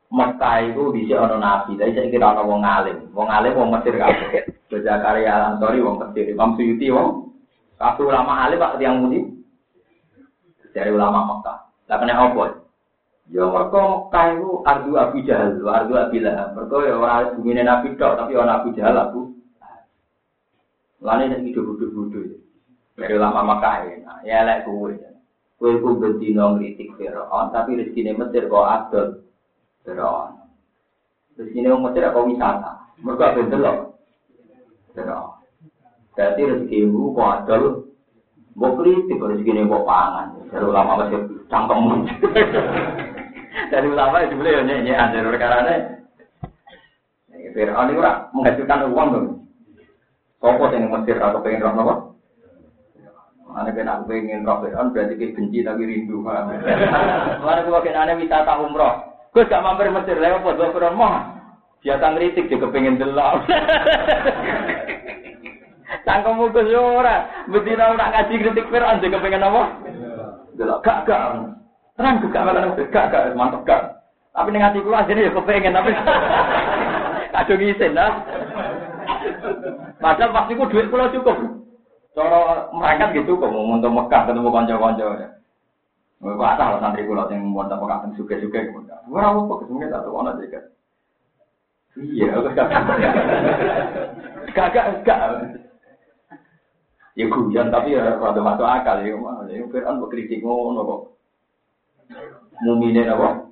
[0.07, 3.99] Mekah itu bisa ono nabi, tapi saya kira ono wong alim, wong alim wong Mesir
[3.99, 4.47] kabeh.
[4.71, 7.35] Baca karya Al-Ansori wong Mesir, Imam Suyuti wong
[7.75, 9.19] kabeh ulama alim Pak yang mudi
[10.71, 11.57] dari ulama Mekah.
[11.91, 12.43] Lah kena apa?
[13.27, 16.47] Ya mereka Mekah itu ardu Abu Jahal, ardu Abu Lahab.
[16.55, 19.21] Mereka ya orang bumi Nabi tok, tapi orang Abu Jahal Abu.
[21.03, 22.39] Lainnya hidup-hidup-hidup.
[22.95, 23.75] Dari lama Mekah
[24.07, 25.14] nah, ya lek kuwe.
[25.65, 29.25] Kuwe ku bendino ngritik Firaun, tapi rezekine Mesir kok adol.
[29.81, 30.37] Firaun.
[31.41, 32.85] Rezekine wong Mesir kok wisata.
[33.01, 33.97] Mergo ben delok.
[34.93, 35.41] Firaun.
[36.13, 37.63] Dadi rezekimu kok adol.
[38.53, 40.37] Mbok kritik rezekine kok pangan.
[40.53, 41.93] Dari ulama Mesir cangkemmu.
[43.73, 45.75] Dari ulama itu beliau nyanyi dari perkara ini.
[47.57, 48.01] Fir'aun itu
[48.37, 49.27] menghasilkan uang dong.
[50.37, 52.14] Sopo yang Mesir atau pengen roh nopo?
[53.55, 56.19] Mana kena aku pengen roh Fir'aun berarti kita benci tapi rindu.
[56.19, 56.59] Mana
[57.63, 58.99] aku kena wisata umroh.
[59.31, 61.39] Gue gak mampir Mesir lewat buat gue Fir'aun mah.
[61.79, 63.47] Biasa ngeritik juga pengen delok.
[66.03, 67.47] Cangkemmu ke ora.
[67.47, 69.63] Betina ora ngaji kritik Fir'aun juga pengen apa?
[70.59, 71.55] Delok gak gak.
[71.95, 73.81] Terang gak malah gak gak mantap gak.
[74.35, 75.95] Tapi ning ati kula ajene ya kepengen tapi
[77.39, 78.19] kadung isin lah.
[80.03, 81.54] Padahal pasti ku duit kula cukup.
[82.15, 85.27] Cara merangkat gitu kok mau untuk Mekah ketemu konco-konco ya.
[86.23, 88.79] Kok ada lah santri kula sing mau tak Mekah suka-suka gitu.
[89.11, 90.59] Ora apa kesemene tak ono juga.
[91.95, 92.39] Iya,
[94.55, 94.67] gak
[95.03, 95.19] gak
[97.15, 99.15] Ya guyon tapi ya rada masuk akal ya.
[99.51, 101.01] Ya Fir'aun kok kritik ngono kok.
[102.63, 103.51] Mumine apa?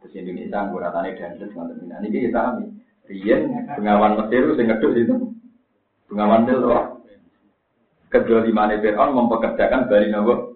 [0.00, 2.64] Terus Indonesia ngguratane dan terus ngoten ini kita kami.
[3.08, 5.16] Riyen pengawan Mesir sing ngedus itu.
[6.10, 6.84] Bengawan Nil loh.
[8.10, 10.50] Kedua di mana Fir'aun mempekerjakan Bali Nawa.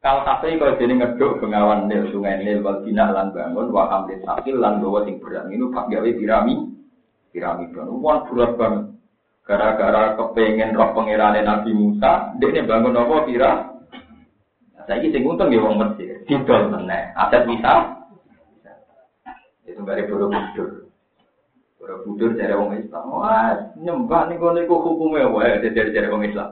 [0.00, 4.24] Kalau kafe kalau jadi ngeduk bengawan Nil, sungai Nil, wal bina lan bangun, wa hamlin
[4.24, 6.54] sakil lan bawa sing berat ini pak gawe pirami,
[7.34, 8.84] pirami bangun, wah berat banget.
[9.44, 13.52] Gara-gara kepengen roh pengirane Nabi Musa, dia bangun apa pira?
[14.86, 17.74] Saya ini sing untung ya wong Mesir, didol meneh, aset bisa.
[19.66, 20.06] Itu dari.
[20.06, 20.85] Ora
[22.02, 23.04] budur dari orang Islam.
[23.12, 26.50] Wah, nyembah nih kau niku hukumnya wae dari dari orang Islam.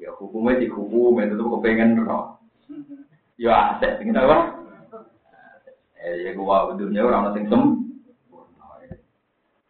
[0.00, 2.40] Ya hukumnya di hukum itu tuh kepengen roh.
[3.36, 4.62] Ya aset, ini apa?
[6.02, 7.62] Eh, ya gua dunia orang sing sem.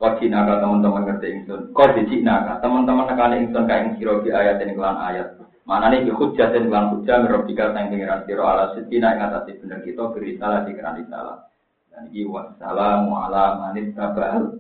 [0.03, 1.71] Kau Cina teman-teman ngerti ingsun.
[1.71, 5.39] Kau di Cina teman-teman nekane ingsun kayak siro di ayat ini kelan ayat.
[5.63, 9.79] Mana nih hujah dan kelan hujah merobika sang pengiran siro ala setina yang atas bener
[9.87, 11.52] kita beri salah di keran salah.
[11.93, 14.59] Dan ini wassalamu ala manit tabal.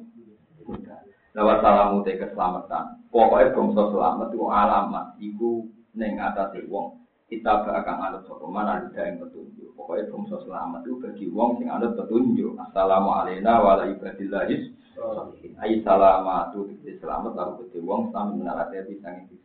[1.32, 3.08] Lewat salamu te keselamatan.
[3.08, 5.06] Pokoknya bangsa selamat itu alamat.
[5.16, 5.64] Iku
[5.96, 7.00] neng atas wong
[7.32, 9.72] kita akan anut sapa mana ada yang petunjuk.
[9.72, 12.52] Pokoknya bangsa selamat itu bagi wong sing anut petunjuk.
[12.60, 15.56] Assalamualaikum warahmatullahi wabarakatuh.
[15.56, 19.40] Ai salamatu selamat lalu kete wong sami menarate bisa ngisi.